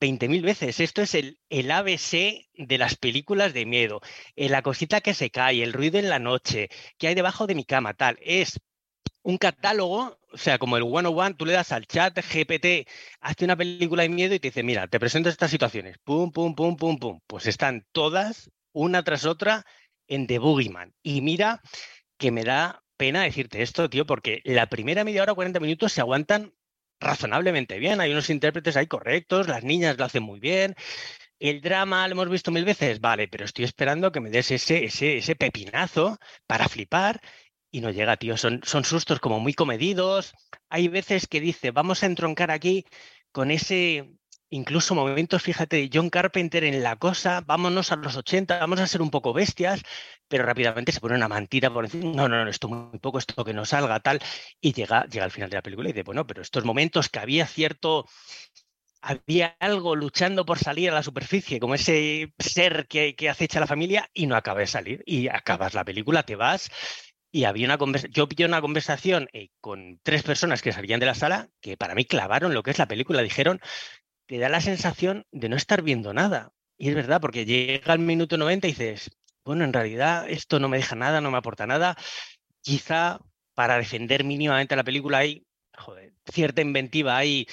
[0.00, 0.80] 20.000 veces.
[0.80, 4.00] Esto es el, el ABC de las películas de miedo.
[4.34, 6.68] Eh, la cosita que se cae, el ruido en la noche,
[6.98, 8.18] que hay debajo de mi cama, tal.
[8.22, 8.60] Es
[9.22, 12.88] un catálogo, o sea, como el 101, tú le das al chat GPT,
[13.20, 15.98] hazte una película de miedo y te dice, mira, te presento estas situaciones.
[16.04, 17.20] Pum, pum, pum, pum, pum.
[17.26, 19.64] Pues están todas, una tras otra,
[20.06, 20.94] en The Boogeyman.
[21.02, 21.60] Y mira
[22.18, 26.00] que me da pena decirte esto, tío, porque la primera media hora, 40 minutos se
[26.00, 26.54] aguantan
[27.00, 28.00] razonablemente bien.
[28.00, 30.74] Hay unos intérpretes ahí correctos, las niñas lo hacen muy bien.
[31.38, 34.84] El drama lo hemos visto mil veces, vale, pero estoy esperando que me des ese,
[34.84, 37.20] ese, ese pepinazo para flipar
[37.70, 38.36] y no llega, tío.
[38.36, 40.32] Son, son sustos como muy comedidos.
[40.70, 42.84] Hay veces que dice, vamos a entroncar aquí
[43.32, 44.10] con ese,
[44.50, 49.02] incluso momentos, fíjate, John Carpenter en la cosa, vámonos a los 80, vamos a ser
[49.02, 49.82] un poco bestias,
[50.28, 53.44] pero rápidamente se pone una mantita por encima, no, no, no, esto muy poco, esto
[53.44, 54.20] que no salga, tal,
[54.60, 57.18] y llega, llega al final de la película y dice, bueno, pero estos momentos que
[57.18, 58.06] había cierto,
[59.00, 63.60] había algo luchando por salir a la superficie, como ese ser que, que acecha a
[63.60, 66.70] la familia y no acaba de salir, y acabas la película, te vas,
[67.32, 67.78] y había una
[68.10, 71.94] yo pillé una conversación eh, con tres personas que salían de la sala que para
[71.94, 73.60] mí clavaron lo que es la película, dijeron
[74.26, 76.52] te da la sensación de no estar viendo nada.
[76.78, 79.10] Y es verdad, porque llega al minuto 90 y dices,
[79.44, 81.96] bueno, en realidad esto no me deja nada, no me aporta nada.
[82.60, 83.20] Quizá
[83.54, 85.46] para defender mínimamente la película hay
[86.30, 87.46] cierta inventiva, hay,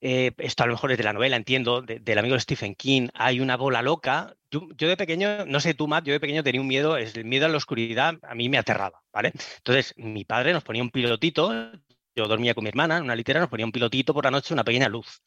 [0.00, 3.40] eh, esto a lo mejor es de la novela, entiendo, del amigo Stephen King, hay
[3.40, 4.34] una bola loca.
[4.50, 7.46] Yo, de pequeño, no sé tú, Matt, yo de pequeño tenía un miedo, el miedo
[7.46, 9.32] a la oscuridad a mí me aterraba, ¿vale?
[9.58, 11.72] Entonces, mi padre nos ponía un pilotito,
[12.14, 14.54] yo dormía con mi hermana en una litera, nos ponía un pilotito por la noche,
[14.54, 15.22] una pequeña luz.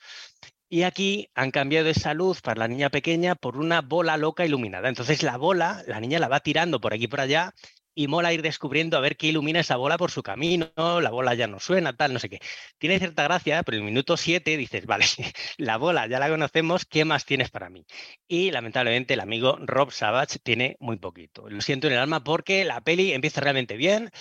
[0.70, 4.89] Y aquí han cambiado esa luz para la niña pequeña por una bola loca iluminada.
[4.89, 7.53] Entonces la bola, la niña la va tirando por aquí y por allá
[7.95, 11.34] y mola ir descubriendo a ver qué ilumina esa bola por su camino, la bola
[11.34, 12.39] ya no suena, tal, no sé qué.
[12.78, 15.05] Tiene cierta gracia, pero en el minuto 7 dices, vale,
[15.57, 17.86] la bola ya la conocemos, ¿qué más tienes para mí?
[18.28, 21.49] Y lamentablemente el amigo Rob Savage tiene muy poquito.
[21.49, 24.11] Lo siento en el alma porque la peli empieza realmente bien,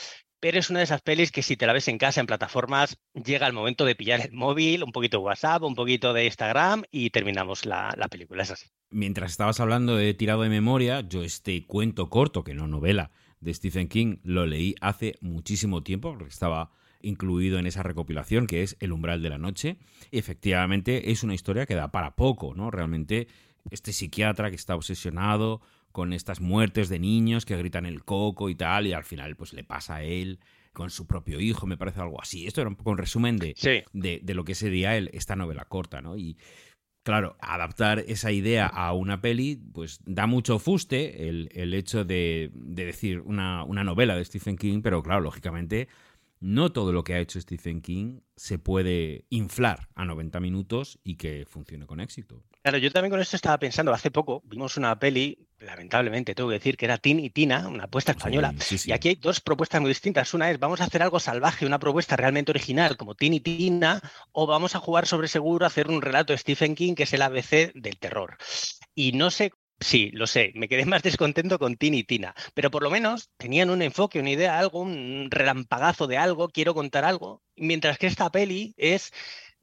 [0.45, 2.99] pero es una de esas pelis que si te la ves en casa, en plataformas,
[3.15, 6.83] llega el momento de pillar el móvil, un poquito de WhatsApp, un poquito de Instagram
[6.91, 8.43] y terminamos la, película.
[8.43, 8.67] Es así.
[8.91, 13.55] Mientras estabas hablando de tirado de memoria, yo este cuento corto, que no novela, de
[13.55, 18.77] Stephen King, lo leí hace muchísimo tiempo, porque estaba incluido en esa recopilación, que es
[18.81, 19.79] El umbral de la noche.
[20.13, 22.71] Efectivamente, es una historia que da para poco, ¿no?
[22.71, 23.29] Realmente,
[23.71, 25.63] este psiquiatra que está obsesionado
[25.95, 29.53] con estas muertes de niños que gritan el coco y tal, y al final pues
[29.53, 30.41] le pasa a él
[30.73, 32.49] con su propio hijo, me parece algo así.
[32.49, 33.55] Esto era un poco un resumen de,
[33.93, 36.17] de, lo que sería el, esta novela corta, ¿no?
[36.17, 36.37] Y
[37.05, 42.51] claro, adaptar esa idea a una peli, pues da mucho fuste el, el hecho de,
[42.55, 45.87] de decir una, una novela de Stephen King, pero claro, lógicamente
[46.41, 51.17] no todo lo que ha hecho Stephen King se puede inflar a 90 minutos y
[51.17, 52.43] que funcione con éxito.
[52.63, 56.55] Claro, yo también con esto estaba pensando, hace poco vimos una peli, lamentablemente tengo que
[56.55, 58.55] decir que era Tin y Tina, una apuesta española,
[58.87, 60.33] y aquí hay dos propuestas muy distintas.
[60.33, 64.01] Una es, vamos a hacer algo salvaje, una propuesta realmente original como Tin y Tina,
[64.33, 67.23] o vamos a jugar sobre seguro, hacer un relato de Stephen King que es el
[67.23, 68.39] ABC del terror.
[68.95, 72.71] Y no sé Sí, lo sé, me quedé más descontento con Tin y Tina, pero
[72.71, 77.05] por lo menos tenían un enfoque, una idea, algo, un relampagazo de algo, quiero contar
[77.05, 79.13] algo, mientras que esta peli es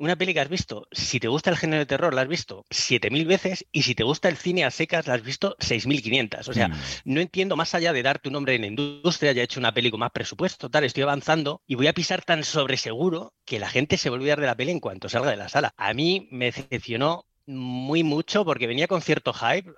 [0.01, 2.65] una peli que has visto, si te gusta el género de terror, la has visto
[2.71, 6.47] 7.000 veces y si te gusta el cine a secas, la has visto 6.500.
[6.47, 6.73] O sea, mm.
[7.05, 9.75] no entiendo más allá de dar tu nombre en la industria, ya he hecho una
[9.75, 13.59] peli con más presupuesto, tal, estoy avanzando y voy a pisar tan sobre seguro que
[13.59, 15.73] la gente se va a olvidar de la peli en cuanto salga de la sala.
[15.77, 19.71] A mí me decepcionó muy mucho porque venía con cierto hype.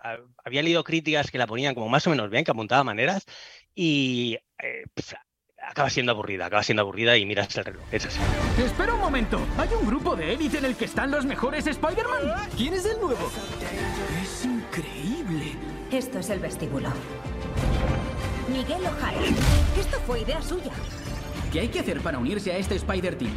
[0.43, 3.25] Había leído críticas que la ponían como más o menos bien, que apuntaba maneras
[3.75, 5.15] y eh, pues,
[5.67, 7.83] acaba siendo aburrida, acaba siendo aburrida y miras el reloj.
[7.91, 8.19] Es así.
[8.57, 9.39] Espera un momento.
[9.57, 12.49] ¿Hay un grupo de élite en el que están los mejores Spider-Man?
[12.57, 13.31] ¿Quién es el nuevo?
[14.21, 15.53] Es increíble.
[15.91, 16.89] Esto es el vestíbulo.
[18.49, 19.19] Miguel O'Hara.
[19.79, 20.71] Esto fue idea suya.
[21.51, 23.31] ¿Qué hay que hacer para unirse a este Spider-Team?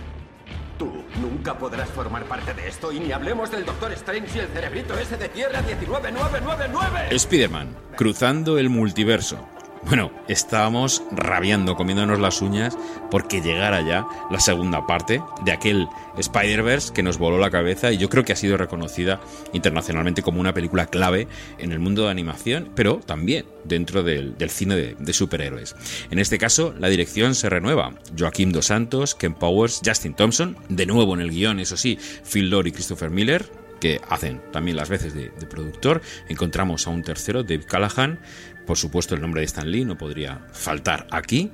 [0.78, 4.48] Tú nunca podrás formar parte de esto y ni hablemos del Doctor Strange y el
[4.48, 7.08] cerebrito ese de Tierra 19999.
[7.10, 9.55] Spider-Man, cruzando el multiverso.
[9.86, 12.76] Bueno, estábamos rabiando, comiéndonos las uñas
[13.08, 15.86] porque llegara ya la segunda parte de aquel
[16.18, 19.20] Spider-Verse que nos voló la cabeza y yo creo que ha sido reconocida
[19.52, 21.28] internacionalmente como una película clave
[21.58, 25.76] en el mundo de animación, pero también dentro del, cine de, superhéroes.
[26.10, 27.94] En este caso, la dirección se renueva.
[28.18, 31.96] Joaquim Dos Santos, Ken Powers, Justin Thompson, de nuevo en el guion, eso sí,
[32.28, 33.48] Phil Lord y Christopher Miller,
[33.80, 36.02] que hacen también las veces de, de productor.
[36.28, 38.18] Encontramos a un tercero, Dave Callahan.
[38.66, 41.52] Por supuesto, el nombre de Stan Lee no podría faltar aquí.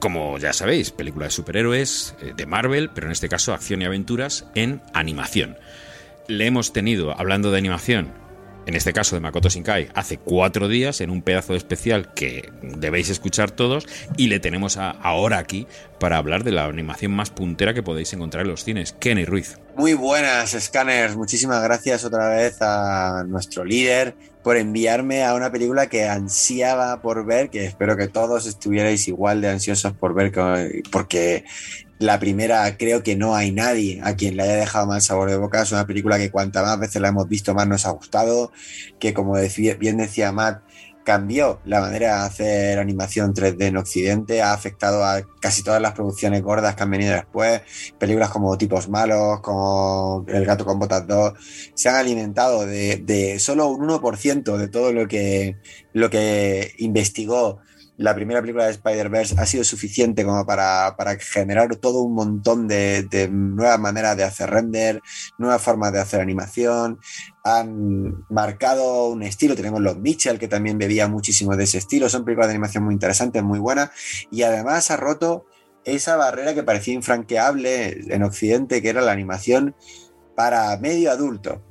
[0.00, 3.84] Como ya sabéis, película de superhéroes eh, de Marvel, pero en este caso acción y
[3.84, 5.56] aventuras en animación.
[6.26, 8.12] Le hemos tenido, hablando de animación,
[8.68, 13.08] en este caso de Makoto Shinkai, hace cuatro días en un pedazo especial que debéis
[13.08, 13.86] escuchar todos
[14.18, 15.66] y le tenemos ahora aquí
[15.98, 18.92] para hablar de la animación más puntera que podéis encontrar en los cines.
[18.92, 19.58] Kenny Ruiz.
[19.74, 21.16] Muy buenas, Scanners.
[21.16, 27.24] Muchísimas gracias otra vez a nuestro líder por enviarme a una película que ansiaba por
[27.24, 30.30] ver, que espero que todos estuvierais igual de ansiosos por ver,
[30.92, 31.46] porque
[31.98, 35.36] la primera creo que no hay nadie a quien le haya dejado mal sabor de
[35.36, 35.62] boca.
[35.62, 38.52] Es una película que cuantas más veces la hemos visto más nos ha gustado,
[38.98, 40.62] que como decía, bien decía Matt,
[41.08, 45.92] cambió la manera de hacer animación 3D en Occidente, ha afectado a casi todas las
[45.94, 47.62] producciones gordas que han venido después,
[47.98, 51.32] películas como Tipos Malos, como El Gato con Botas 2,
[51.72, 55.56] se han alimentado de, de solo un 1% de todo lo que,
[55.94, 57.60] lo que investigó
[57.98, 63.28] la primera película de Spider-Verse ha sido suficiente como para, generar todo un montón de,
[63.30, 65.02] nuevas maneras de hacer render,
[65.36, 67.00] nuevas formas de hacer animación.
[67.42, 69.56] Han marcado un estilo.
[69.56, 72.08] Tenemos los Mitchell, que también bebía muchísimo de ese estilo.
[72.08, 73.90] Son películas de animación muy interesantes, muy buenas.
[74.30, 75.46] Y además ha roto
[75.84, 79.74] esa barrera que parecía infranqueable en Occidente, que era la animación
[80.36, 81.67] para medio adulto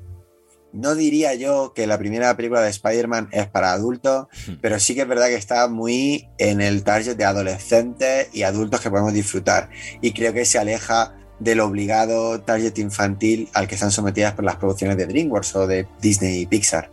[0.73, 4.27] no diría yo que la primera película de Spider-Man es para adultos,
[4.61, 8.81] pero sí que es verdad que está muy en el target de adolescentes y adultos
[8.81, 9.69] que podemos disfrutar.
[10.01, 14.55] Y creo que se aleja del obligado target infantil al que están sometidas por las
[14.55, 16.91] producciones de DreamWorks o de Disney y Pixar.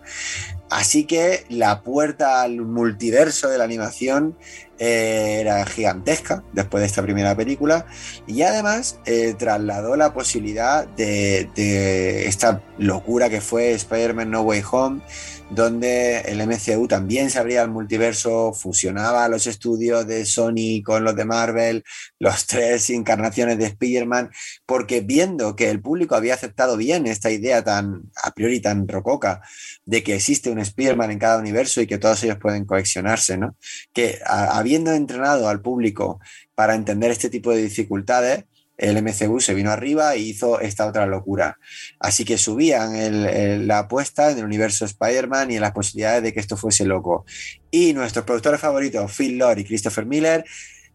[0.70, 4.36] Así que la puerta al multiverso de la animación
[4.78, 7.86] era gigantesca después de esta primera película
[8.26, 15.02] y además eh, trasladó la posibilidad de, esta locura que fue Spider-Man No Way Home
[15.50, 21.14] donde el MCU también se abría al multiverso, fusionaba los estudios de Sony con los
[21.14, 21.84] de Marvel,
[22.18, 24.30] los tres encarnaciones de Spider-Man,
[24.66, 29.42] porque viendo que el público había aceptado bien esta idea tan a priori tan rococa
[29.84, 33.56] de que existe un Spider-Man en cada universo y que todos ellos pueden coexionarse, ¿no?
[33.92, 34.18] Que
[34.64, 36.20] habiendo entrenado al público
[36.54, 38.46] para entender este tipo de dificultades,
[38.78, 41.58] el MCU se vino arriba y hizo esta otra locura.
[42.00, 46.40] Así que subían la apuesta en el universo Spider-Man y en las posibilidades de que
[46.40, 47.26] esto fuese loco.
[47.70, 50.44] Y nuestros productores favoritos, Phil Lord y Christopher Miller,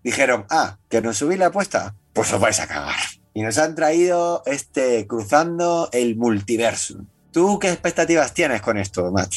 [0.04, 3.00] dijeron, ah, que no subí la apuesta, pues os vais a cagar.
[3.36, 7.06] Y nos han traído este Cruzando el Multiverso.
[7.32, 9.32] ¿Tú qué expectativas tienes con esto, Matt?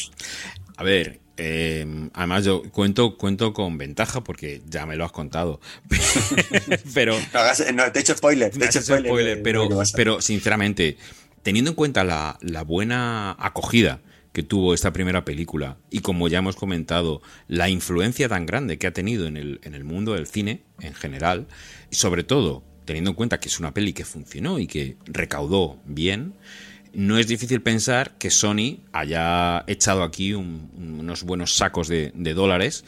[0.77, 5.59] A ver, eh, además, yo cuento, cuento con ventaja porque ya me lo has contado.
[6.93, 7.17] pero.
[7.73, 8.51] No, te he hecho spoiler.
[8.51, 10.97] Te he hecho spoiler, pero, pero, sinceramente,
[11.41, 16.55] teniendo en cuenta la, buena acogida que tuvo esta primera película y como ya hemos
[16.55, 20.63] comentado, la influencia tan grande que ha tenido en el, en el mundo del cine
[20.79, 21.47] en general,
[21.91, 25.79] y sobre todo teniendo en cuenta que es una peli que funcionó y que recaudó
[25.85, 26.33] bien,
[26.93, 32.85] no es difícil pensar que Sony haya echado aquí unos buenos sacos de, dólares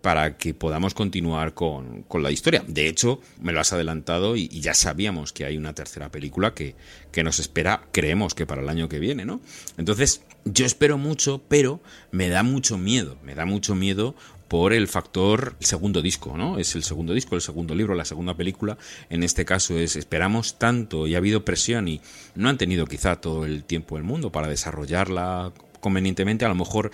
[0.00, 2.64] para que podamos continuar con, la historia.
[2.68, 6.76] De hecho, me lo has adelantado y, ya sabíamos que hay una tercera película que,
[7.10, 9.40] que, nos espera, creemos que para el año que viene, ¿no?
[9.76, 11.80] Entonces, yo espero mucho, pero
[12.12, 14.14] me da mucho miedo, me da mucho miedo
[14.48, 16.58] por el factor segundo disco, ¿no?
[16.58, 18.78] Es el segundo disco, el segundo libro, la segunda película.
[19.10, 22.00] En este caso es esperamos tanto y ha habido presión y
[22.34, 26.46] no han tenido quizá todo el tiempo del mundo para desarrollarla convenientemente.
[26.46, 26.90] A lo mejor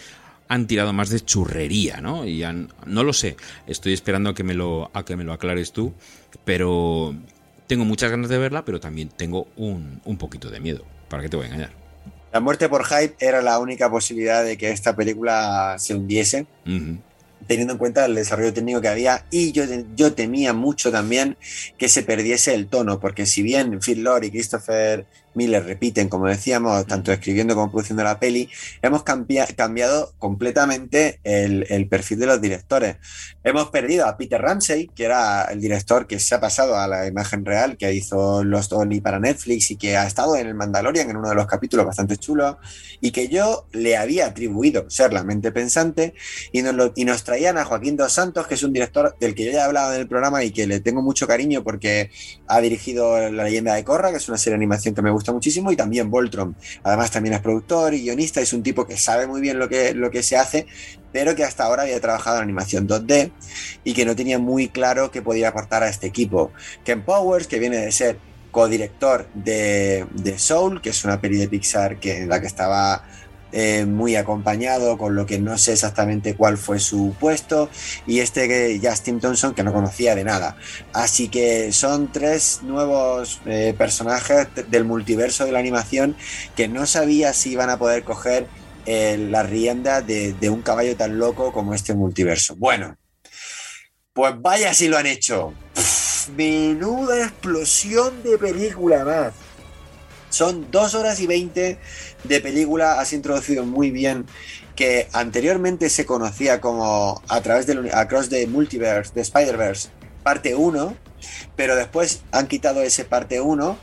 [0.49, 2.27] han tirado más de churrería, ¿no?
[2.27, 3.37] Y han, no lo sé.
[3.67, 5.95] Estoy esperando a que me lo a que me lo aclares tú,
[6.45, 7.15] pero
[7.69, 10.85] tengo muchas ganas de verla, pero también tengo un, un poquito de miedo.
[11.09, 11.85] ¿Para qué te voy a engañar?
[12.33, 16.47] La muerte por hype era la única posibilidad de que esta película se hundiese
[17.47, 19.65] teniendo en cuenta el desarrollo técnico que había y yo,
[19.97, 21.37] yo temía mucho también
[21.79, 26.27] que se perdiese el tono, porque si bien Phil Lord y Christopher Miller repiten, como
[26.27, 28.49] decíamos, tanto escribiendo como produciendo la peli,
[28.83, 32.97] hemos cambiado completamente el, perfil de los directores.
[33.43, 37.07] Hemos perdido a Peter Ramsey, que era el director que se ha pasado a la
[37.07, 41.11] imagen real, que hizo Los Only para Netflix y que ha estado en el Mandalorian
[41.11, 42.57] en uno de los capítulos bastante chulos,
[43.01, 46.15] y que yo le había atribuido ser la mente pensante,
[46.53, 49.45] y nos, y nos traían a Joaquín Dos Santos, que es un director del que
[49.45, 52.11] yo ya he hablado en el programa y que le tengo mucho cariño porque
[52.47, 55.24] ha dirigido La leyenda de Corra, que es una serie de animación que me gusta
[55.33, 56.57] muchísimo, y también Voltron.
[56.83, 59.95] Además, también es productor y guionista, es un tipo que sabe muy bien lo que,
[59.95, 60.67] lo que se hace,
[61.13, 63.31] pero que hasta ahora había trabajado en animación 2D
[63.85, 66.53] y que no tenía muy claro qué podía aportar a este equipo.
[66.85, 68.19] Ken Powers, que viene de ser
[68.51, 73.05] codirector de, de Soul, que es una peli de Pixar que, en la que estaba
[73.57, 77.71] eh, muy acompañado, con lo que no sé exactamente cuál fue su puesto,
[78.05, 80.57] y este Justin Thompson que no conocía de nada.
[80.93, 86.17] Así que son tres nuevos eh, personajes del multiverso de la animación
[86.57, 88.49] que no sabía si iban a poder coger
[88.87, 92.57] eh, la rienda de, un caballo tan loco como este multiverso.
[92.57, 92.97] Bueno,
[94.13, 95.55] pues vaya si lo han hecho.
[96.37, 99.33] Menuda explosión de película más.
[100.35, 101.79] Son dos horas y veinte
[102.25, 102.99] de película.
[102.99, 104.27] Has introducido muy bien
[104.75, 109.91] que anteriormente se conocía como a través del Across the Multiverse, de Spider-Verse,
[110.25, 110.97] parte 1,
[111.55, 113.79] pero después han quitado ese parte 1.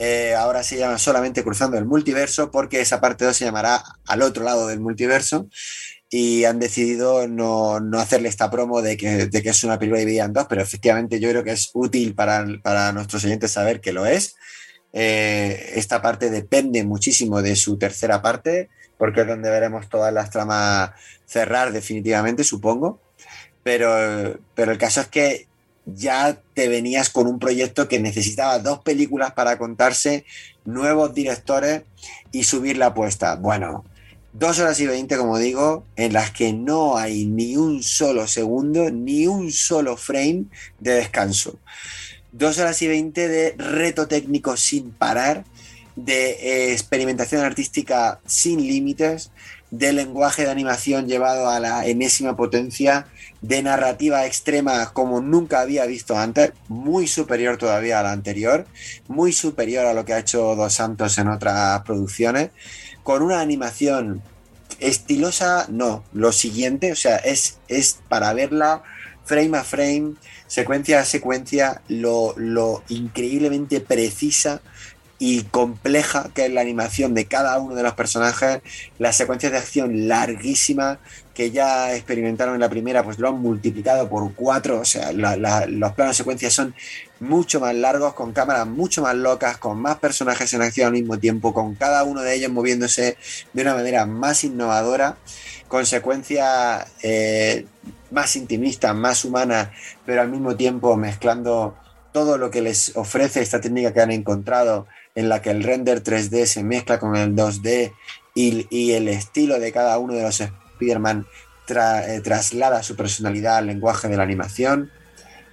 [0.00, 4.22] eh, ahora se llama solamente Cruzando el Multiverso porque esa parte 2 se llamará Al
[4.22, 5.46] otro lado del multiverso
[6.10, 10.00] y han decidido no, no hacerle esta promo de que, de que es una película
[10.00, 13.80] dividida en dos, pero efectivamente yo creo que es útil para, para nuestros oyentes saber
[13.80, 14.34] que lo es.
[14.92, 18.68] Eh, esta parte depende muchísimo de su tercera parte,
[18.98, 20.90] porque es donde veremos todas las tramas
[21.26, 23.00] cerrar definitivamente, supongo.
[23.62, 25.46] Pero, pero el caso es que
[25.86, 30.24] ya te venías con un proyecto que necesitaba dos películas para contarse,
[30.64, 31.82] nuevos directores
[32.30, 33.36] y subir la apuesta.
[33.36, 33.84] Bueno,
[34.32, 38.90] dos horas y veinte, como digo, en las que no hay ni un solo segundo,
[38.90, 40.44] ni un solo frame
[40.78, 41.58] de descanso.
[42.32, 45.44] Dos horas y veinte de reto técnico sin parar,
[45.96, 49.30] de eh, experimentación artística sin límites,
[49.70, 53.06] de lenguaje de animación llevado a la enésima potencia,
[53.40, 58.66] de narrativa extrema como nunca había visto antes, muy superior todavía a la anterior,
[59.08, 62.50] muy superior a lo que ha hecho Dos Santos en otras producciones,
[63.02, 64.22] con una animación
[64.78, 68.82] estilosa, no, lo siguiente, o sea, es, es para verla
[69.24, 70.14] frame a frame,
[70.46, 74.60] secuencia a secuencia, lo, lo increíblemente precisa
[75.24, 78.60] y compleja que es la animación de cada uno de los personajes,
[78.98, 80.98] las secuencias de acción larguísimas
[81.32, 85.92] que ya experimentaron en la primera, pues lo han multiplicado por cuatro, o sea, los
[85.92, 86.74] planos de secuencia son
[87.20, 91.16] mucho más largos, con cámaras mucho más locas, con más personajes en acción al mismo
[91.16, 93.16] tiempo, con cada uno de ellos moviéndose
[93.52, 95.18] de una manera más innovadora,
[95.68, 97.64] con secuencias eh,
[98.12, 99.70] más intimistas, más humanas,
[100.06, 101.76] pero al mismo tiempo mezclando
[102.12, 106.02] todo lo que les ofrece esta técnica que han encontrado, en la que el render
[106.02, 107.92] 3D se mezcla con el 2D
[108.34, 111.26] y, el estilo de cada uno de los Spider-Man
[111.68, 114.90] eh, traslada su personalidad al lenguaje de la animación,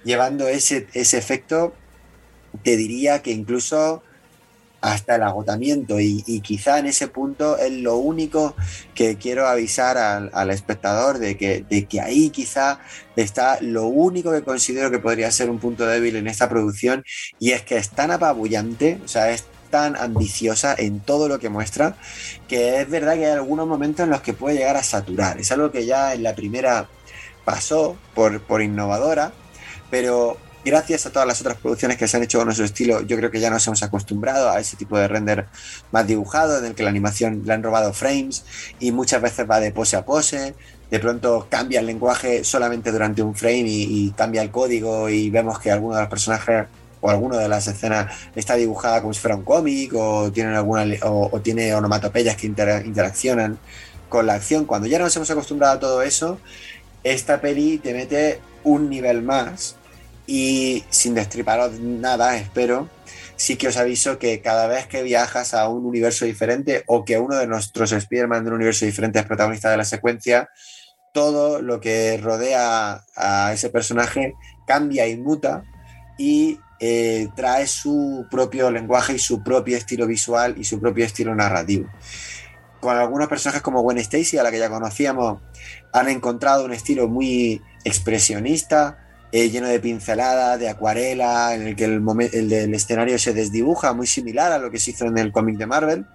[0.04, 1.74] llevando ese, ese efecto,
[2.62, 4.02] te diría que incluso
[4.80, 8.54] hasta el agotamiento y, quizá en ese punto es lo único
[8.94, 12.80] que quiero avisar al, al espectador de que, de que ahí quizá
[13.16, 17.04] está lo único que considero que podría ser un punto débil en esta producción
[17.38, 21.48] y es que es tan apabullante, o sea, es tan ambiciosa en todo lo que
[21.48, 21.96] muestra
[22.48, 25.38] que es verdad que hay algunos momentos en los que puede llegar a saturar.
[25.38, 26.88] Es algo que ya en la primera
[27.44, 29.32] pasó por, por innovadora,
[29.90, 33.16] pero gracias a todas las otras producciones que se han hecho con nuestro estilo, yo
[33.16, 35.46] creo que ya nos hemos acostumbrado a ese tipo de render
[35.92, 38.44] más dibujado, en el que la animación le han robado frames
[38.78, 40.54] y muchas veces va de pose a pose.
[40.90, 45.60] De pronto cambia el lenguaje solamente durante un frame y, cambia el código y vemos
[45.60, 46.66] que alguno de los personajes
[47.00, 50.84] o alguna de las escenas está dibujada como si fuera un cómic o tienen alguna
[51.04, 53.56] o, o tiene onomatopeyas que inter- interaccionan
[54.08, 54.64] con la acción.
[54.64, 56.38] Cuando ya nos hemos acostumbrado a todo eso,
[57.04, 59.76] esta peli te mete un nivel más
[60.30, 62.88] y sin destriparos nada, espero,
[63.34, 67.18] sí que os aviso que cada vez que viajas a un universo diferente o que
[67.18, 70.48] uno de nuestros Spider-Man de un universo diferente es protagonista de la secuencia,
[71.12, 74.34] todo lo que rodea a ese personaje
[74.68, 75.64] cambia y muta
[76.16, 81.34] y eh, trae su propio lenguaje y su propio estilo visual y su propio estilo
[81.34, 81.88] narrativo.
[82.78, 85.40] Con algunos personajes como Gwen Stacy, a la que ya conocíamos,
[85.92, 91.84] han encontrado un estilo muy expresionista, eh, lleno de pinceladas, de acuarela, en el que
[91.84, 92.02] el,
[92.32, 95.66] el escenario se desdibuja, muy similar a lo que se hizo en el cómic de
[95.66, 96.06] Marvel,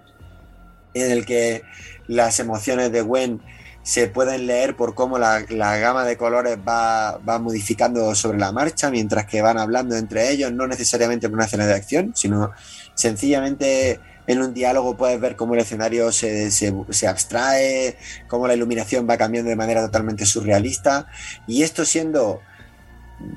[0.94, 1.62] en el que
[2.08, 3.40] las emociones de Gwen
[3.86, 8.90] se pueden leer por cómo la, gama de colores va, va modificando sobre la marcha
[8.90, 12.50] mientras que van hablando entre ellos, no necesariamente por una escena de acción, sino
[12.94, 17.96] sencillamente en un diálogo puedes ver cómo el escenario se, se, se abstrae,
[18.26, 21.06] cómo la iluminación va cambiando de manera totalmente surrealista,
[21.46, 22.40] y esto siendo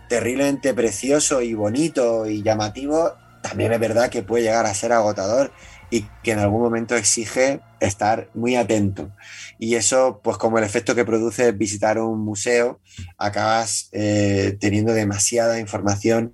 [0.07, 5.51] terriblemente precioso y bonito y llamativo, también es verdad que puede llegar a ser agotador
[5.91, 9.11] y que en algún momento exige estar muy atento.
[9.57, 12.79] Y eso, pues como el efecto que produce visitar un museo,
[13.17, 16.33] acabas eh, teniendo demasiada información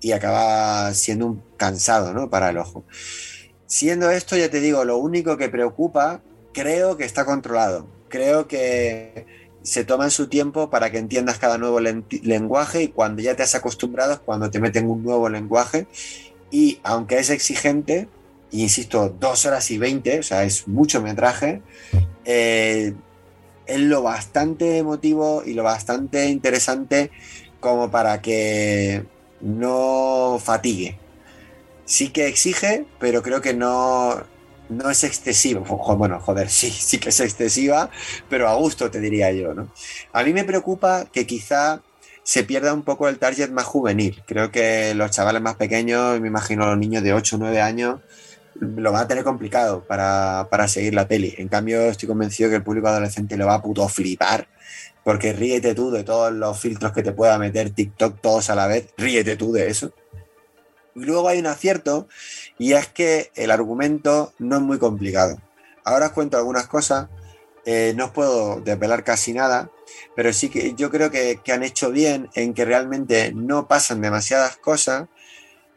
[0.00, 2.30] y acaba siendo un cansado ¿no?
[2.30, 2.86] para el ojo.
[3.66, 6.22] Siendo esto, ya te digo, lo único que preocupa,
[6.54, 7.88] creo que está controlado.
[8.08, 9.26] Creo que
[9.66, 13.56] se toman su tiempo para que entiendas cada nuevo lenguaje y cuando ya te has
[13.56, 15.88] acostumbrado es cuando te meten un nuevo lenguaje
[16.52, 18.08] y aunque es exigente,
[18.52, 21.62] insisto, dos horas y veinte, o sea, es mucho metraje,
[22.24, 22.94] eh,
[23.66, 27.10] es lo bastante emotivo y lo bastante interesante
[27.58, 29.04] como para que
[29.40, 30.96] no fatigue.
[31.84, 34.22] Sí que exige, pero creo que no,
[34.68, 35.62] no es excesivo.
[35.96, 37.90] Bueno, joder, sí, sí que es excesiva,
[38.28, 39.70] pero a gusto te diría yo, ¿no?
[40.12, 41.82] A mí me preocupa que quizá
[42.22, 44.22] se pierda un poco el target más juvenil.
[44.26, 48.00] Creo que los chavales más pequeños, me imagino los niños de 8 o 9 años,
[48.60, 51.34] lo van a tener complicado para, para, seguir la peli.
[51.38, 54.48] En cambio, estoy convencido que el público adolescente lo va a puto flipar.
[55.04, 58.66] Porque ríete tú de todos los filtros que te pueda meter TikTok todos a la
[58.66, 58.88] vez.
[58.96, 59.92] Ríete tú de eso.
[60.96, 62.08] Y luego hay un acierto
[62.58, 65.40] y es que el argumento no es muy complicado.
[65.84, 67.08] Ahora os cuento algunas cosas.
[67.64, 69.70] Eh, no os puedo desvelar casi nada,
[70.14, 74.00] pero sí que yo creo que, que han hecho bien en que realmente no pasan
[74.00, 75.08] demasiadas cosas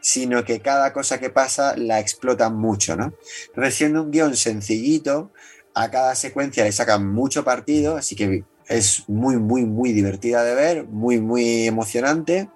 [0.01, 3.13] sino que cada cosa que pasa la explotan mucho, ¿no?
[3.47, 5.31] Entonces, un guion sencillito,
[5.73, 10.55] a cada secuencia le sacan mucho partido, así que es muy, muy, muy divertida de
[10.55, 12.49] ver, muy, muy emocionante,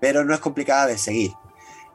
[0.00, 1.32] pero no es complicada de seguir.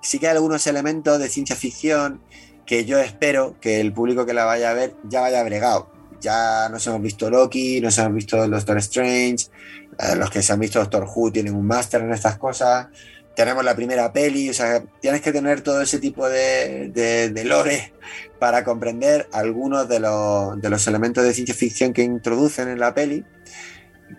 [0.03, 2.21] Sí que hay algunos elementos de ciencia ficción
[2.65, 5.91] que yo espero que el público que la vaya a ver ya vaya bregado.
[6.21, 9.47] Ya nos hemos visto Loki, nos hemos visto Doctor Strange,
[9.99, 12.87] eh, los que se han visto Doctor Who tienen un máster en estas cosas,
[13.35, 17.93] tenemos la primera peli, o sea, tienes que tener todo ese tipo de, de, lore
[18.39, 22.93] para comprender algunos de los, de los, elementos de ciencia ficción que introducen en la
[22.93, 23.25] peli,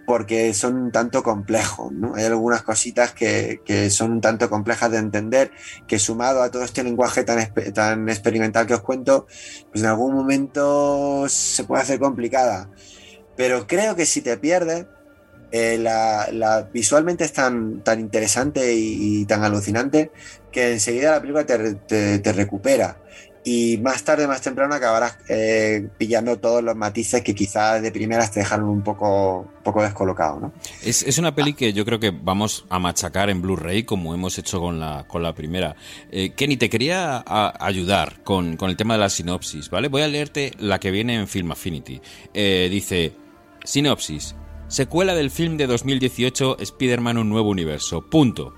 [0.06, 1.92] porque son un tanto complejos.
[2.14, 5.50] Hay algunas cositas que, que, son un tanto complejas de entender,
[5.86, 9.26] que sumado a todo este lenguaje tan, tan experimental que os cuento,
[9.70, 12.70] pues en algún momento se puede hacer complicada.
[13.36, 14.86] Pero creo que si te pierdes,
[15.56, 20.10] eh, la, visualmente es tan, tan interesante y, tan alucinante
[20.50, 22.96] que enseguida la película te, recupera.
[23.46, 28.32] Y más tarde, más temprano, acabarás eh, pillando todos los matices que quizás de primeras
[28.32, 30.40] te dejaron un poco, poco descolocado.
[30.40, 30.52] ¿no?
[30.82, 34.60] Es, una peli que yo creo que vamos a machacar en Blu-ray, como hemos hecho
[34.60, 35.76] con la, con la primera.
[36.10, 37.22] Eh, Kenny, te quería
[37.60, 39.88] ayudar con, con, el tema de la sinopsis, ¿vale?
[39.88, 42.00] Voy a leerte la que viene en Film Affinity.
[42.32, 43.14] dice:
[43.62, 44.34] Sinopsis.
[44.68, 48.00] Secuela del film de 2018 Spider-Man Un Nuevo Universo.
[48.02, 48.54] Punto.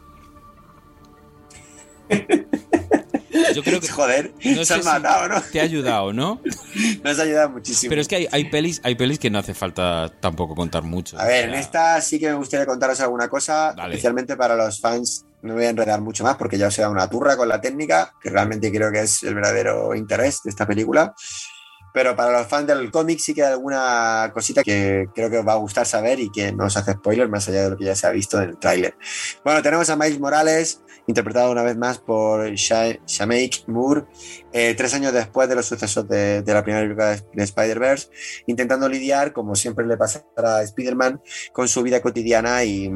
[3.55, 3.89] Yo creo que.
[3.97, 5.41] Joder, no se matado, ¿no?
[5.41, 6.41] Te ha ayudado, ¿no?
[7.05, 7.91] Nos ha ayudado muchísimo.
[7.91, 11.19] Pero es que hay, hay, pelis, hay pelis que no hace falta tampoco contar mucho.
[11.19, 15.25] A ver, en esta sí que me gustaría contaros alguna cosa, especialmente para los fans.
[15.43, 17.61] No voy a enredar mucho más porque ya os he dado una turra con la
[17.61, 21.15] técnica, que realmente creo que es el verdadero interés de esta película.
[21.97, 25.49] Pero para los fans del cómic sí que hay alguna cosita que creo que os
[25.49, 27.87] va a gustar saber y que no os hace spoiler más allá de lo que
[27.87, 28.99] ya se ha visto en el tráiler.
[29.43, 34.05] Bueno, tenemos a Miles Morales, interpretado una vez más por Shameik Moore,
[34.53, 38.09] eh, tres años después de los sucesos de, la primera película de, Spider-Verse,
[38.47, 41.21] intentando lidiar, como siempre le pasa a Spider-Man,
[41.53, 42.91] con su vida cotidiana y,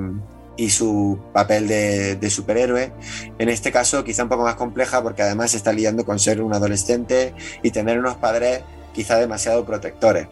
[0.68, 2.92] su papel de, de, superhéroe.
[3.38, 6.52] En este caso, quizá un poco más compleja porque además está lidiando con ser un
[6.52, 7.32] adolescente
[7.62, 8.60] y tener unos padres
[8.92, 10.26] quizá demasiado protectores.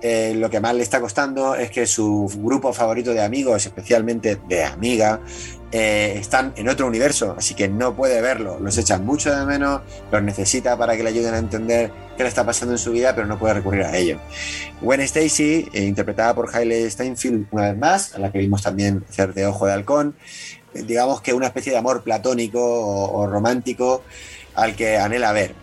[0.00, 4.38] Eh, lo que más le está costando es que su grupo favorito de amigos, especialmente
[4.48, 5.20] de amiga,
[5.72, 8.60] eh, están en otro universo, así que no puede verlo.
[8.60, 9.82] Los echan mucho de menos,
[10.12, 13.14] los necesita para que le ayuden a entender qué le está pasando en su vida,
[13.14, 14.20] pero no puede recurrir a ello.
[14.80, 19.04] Gwen Stacy, eh, interpretada por Hailey Steinfeld una vez más, a la que vimos también
[19.08, 20.14] hacer de Ojo de Halcón,
[20.74, 24.04] digamos que una especie de amor platónico o, romántico
[24.54, 25.54] al que anhela ver.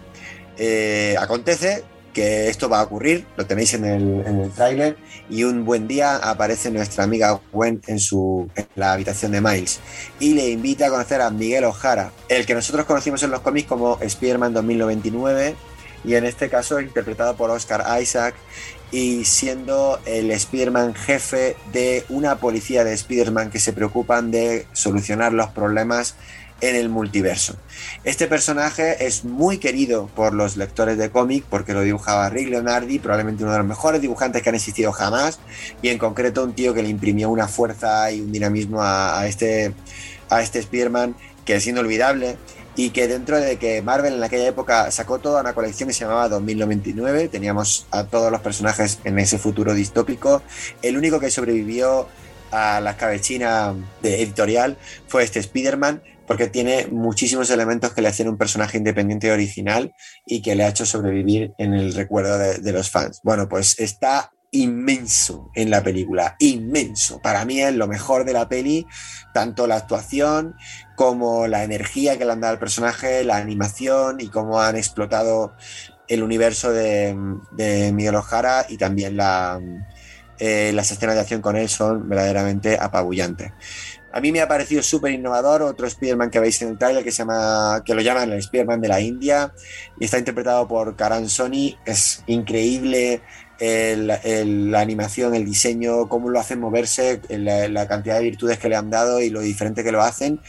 [1.18, 1.84] acontece
[2.16, 4.98] que esto va a ocurrir, lo tenéis en el, en el tráiler,
[5.30, 9.82] y un buen día aparece nuestra amiga Gwen en, su, en la habitación de Miles
[10.20, 13.68] y le invita a conocer a Miguel O'Hara, el que nosotros conocimos en los cómics
[13.68, 15.56] como Spider-Man 2099,
[16.06, 18.36] y en este caso interpretado por Oscar Isaac,
[18.92, 25.34] y siendo el Spider-Man jefe de una policía de Spider-Man que se preocupan de solucionar
[25.34, 26.16] los problemas
[26.62, 27.56] en el multiverso.
[28.04, 33.00] Este personaje es muy querido por los lectores de cómic porque lo dibujaba Rick Leonardi,
[33.00, 35.40] probablemente uno de los mejores dibujantes que han existido jamás,
[35.82, 39.74] y en concreto un tío que le imprimió una fuerza y un dinamismo a, este,
[40.30, 42.38] a este Spearman que es inolvidable
[42.76, 46.04] y que dentro de que Marvel en aquella época sacó toda una colección que se
[46.04, 50.42] llamaba 2099, teníamos a todos los personajes en ese futuro distópico,
[50.82, 52.08] el único que sobrevivió
[52.52, 54.78] a la escabechina de editorial
[55.08, 59.94] fue este Spider-Man, porque tiene muchísimos elementos que le hacen un personaje independiente y original
[60.26, 63.22] y que le ha hecho sobrevivir en el recuerdo de, los fans.
[63.24, 67.22] Bueno, pues está inmenso en la película, inmenso.
[67.22, 68.86] Para mí es lo mejor de la peli,
[69.34, 70.56] tanto la actuación
[70.96, 75.56] como la energía que le han dado al personaje, la animación y cómo han explotado
[76.08, 77.16] el universo de,
[77.52, 79.18] de Miguel Ojara y también
[80.40, 83.52] eh, las escenas de acción con él son verdaderamente apabullantes.
[84.16, 87.12] A mí me ha parecido súper innovador otro Spider-Man que veis en el trailer que
[87.12, 89.54] se llama, que lo llaman el Spider-Man de la India
[90.00, 91.76] y está interpretado por Karan Sony.
[91.86, 93.22] Es increíble
[93.60, 98.90] la animación, el diseño, cómo lo hacen moverse, la, cantidad de virtudes que le han
[98.90, 100.40] dado y lo diferente que lo hacen.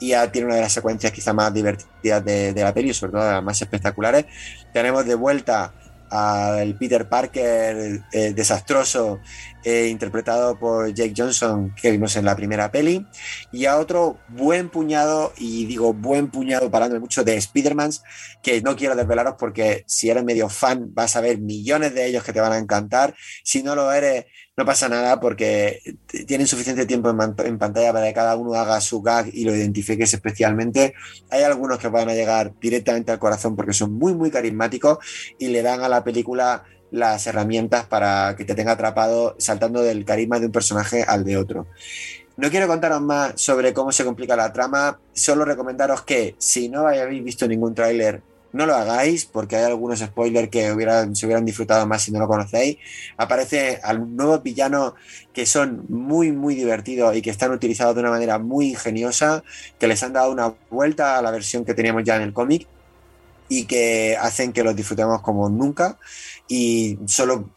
[0.00, 3.12] Y ya tiene una de las secuencias quizá más divertidas de, de la peli, sobre
[3.12, 4.26] todo las más espectaculares.
[4.72, 5.72] Tenemos de vuelta
[6.12, 9.20] al Peter Parker eh, desastroso
[9.64, 13.06] eh, interpretado por Jake Johnson que vimos en la primera peli
[13.52, 18.02] y a otro buen puñado y digo buen puñado parándome mucho de Spider-Mans
[18.42, 22.24] que no quiero desvelaros porque si eres medio fan vas a ver millones de ellos
[22.24, 25.80] que te van a encantar si no lo eres no pasa nada porque
[26.26, 30.12] tienen suficiente tiempo en pantalla para que cada uno haga su gag y lo identifiques
[30.12, 30.94] especialmente.
[31.30, 34.98] Hay algunos que van a llegar directamente al corazón porque son muy, muy carismáticos
[35.38, 40.04] y le dan a la película las herramientas para que te tenga atrapado saltando del
[40.04, 41.66] carisma de un personaje al de otro.
[42.36, 46.86] No quiero contaros más sobre cómo se complica la trama, solo recomendaros que si no
[46.86, 48.22] habéis visto ningún tráiler,
[48.52, 52.28] no lo hagáis porque hay algunos spoilers que se hubieran disfrutado más si no lo
[52.28, 52.76] conocéis.
[53.16, 54.92] Aparece al nuevos villanos
[55.32, 59.42] que son muy, muy divertidos y que están utilizados de una manera muy ingeniosa,
[59.78, 62.66] que les han dado una vuelta a la versión que teníamos ya en el cómic
[63.48, 65.98] y que hacen que los disfrutemos como nunca.
[66.48, 67.50] Y solo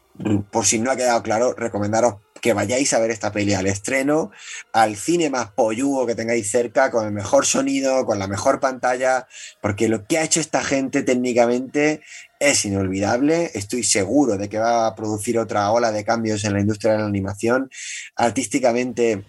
[0.50, 4.30] por si no ha quedado claro, recomendaros que vayáis a ver esta peli al estreno,
[4.72, 9.26] al cine más pollugo que tengáis cerca, con el mejor sonido, con la mejor pantalla,
[9.60, 12.02] porque lo que ha hecho esta gente técnicamente
[12.38, 13.50] es inolvidable.
[13.54, 16.98] Estoy seguro de que va a producir otra ola de cambios en la industria de
[16.98, 17.70] la animación.
[18.14, 19.24] Artísticamente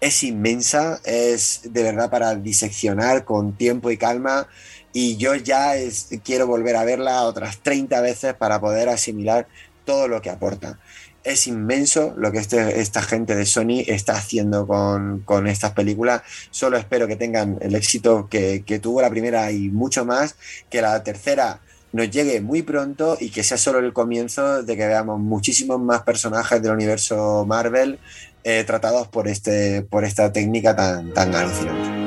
[0.00, 4.48] es inmensa, es de verdad para diseccionar con tiempo y calma.
[4.94, 9.46] Y yo ya es- quiero volver a verla otras 30 veces para poder asimilar
[9.84, 10.78] todo lo que aporta.
[11.24, 16.22] Es inmenso lo que este- esta gente de Sony está haciendo con, con estas películas.
[16.50, 20.36] Solo espero que tengan el éxito que, que tuvo la primera y mucho más,
[20.70, 21.60] que la tercera
[21.92, 26.02] nos llegue muy pronto y que sea solo el comienzo de que veamos muchísimos más
[26.02, 27.98] personajes del universo Marvel
[28.44, 32.03] eh, tratados por, este, por esta técnica tan, tan alucinante.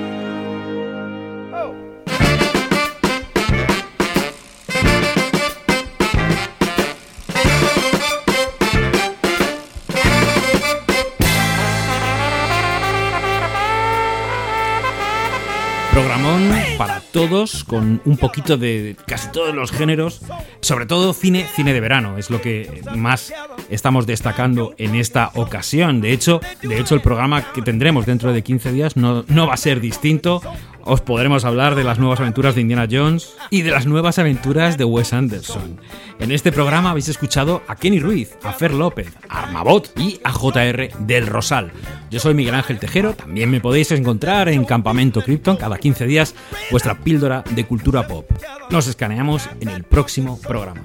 [17.12, 20.22] Todos, con un poquito de casi todos los géneros,
[20.62, 23.34] sobre todo cine, cine de verano, es lo que más
[23.70, 26.01] estamos destacando en esta ocasión.
[26.01, 29.53] De hecho, de hecho el programa que tendremos dentro de 15 días no, no va
[29.53, 30.41] a ser distinto.
[30.89, 34.77] Os podremos hablar de las nuevas aventuras de Indiana Jones y de las nuevas aventuras
[34.77, 35.81] de Wes Anderson.
[36.17, 40.31] En este programa habéis escuchado a Kenny Ruiz, a Fer López, a Armabot y a
[40.31, 41.73] JR del Rosal.
[42.09, 46.35] Yo soy Miguel Ángel Tejero, también me podéis encontrar en Campamento Krypton cada 15 días,
[46.71, 48.25] vuestra píldora de cultura pop.
[48.69, 50.83] Nos escaneamos en el próximo programa.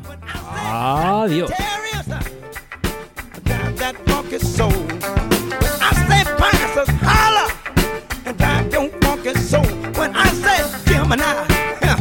[0.64, 1.52] Adiós.
[11.20, 11.96] Yeah,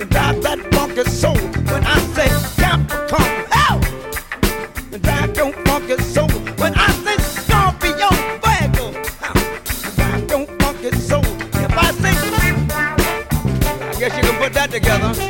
[0.00, 1.36] and drive that funky soul.
[1.36, 2.28] When I say
[2.60, 3.80] Capricorn, hell,
[4.92, 5.34] and drive
[5.66, 6.28] funky soul.
[6.58, 7.16] When I say
[9.96, 11.24] drive funky soul.
[11.64, 12.14] If I say,
[13.80, 15.27] I guess you can put that together.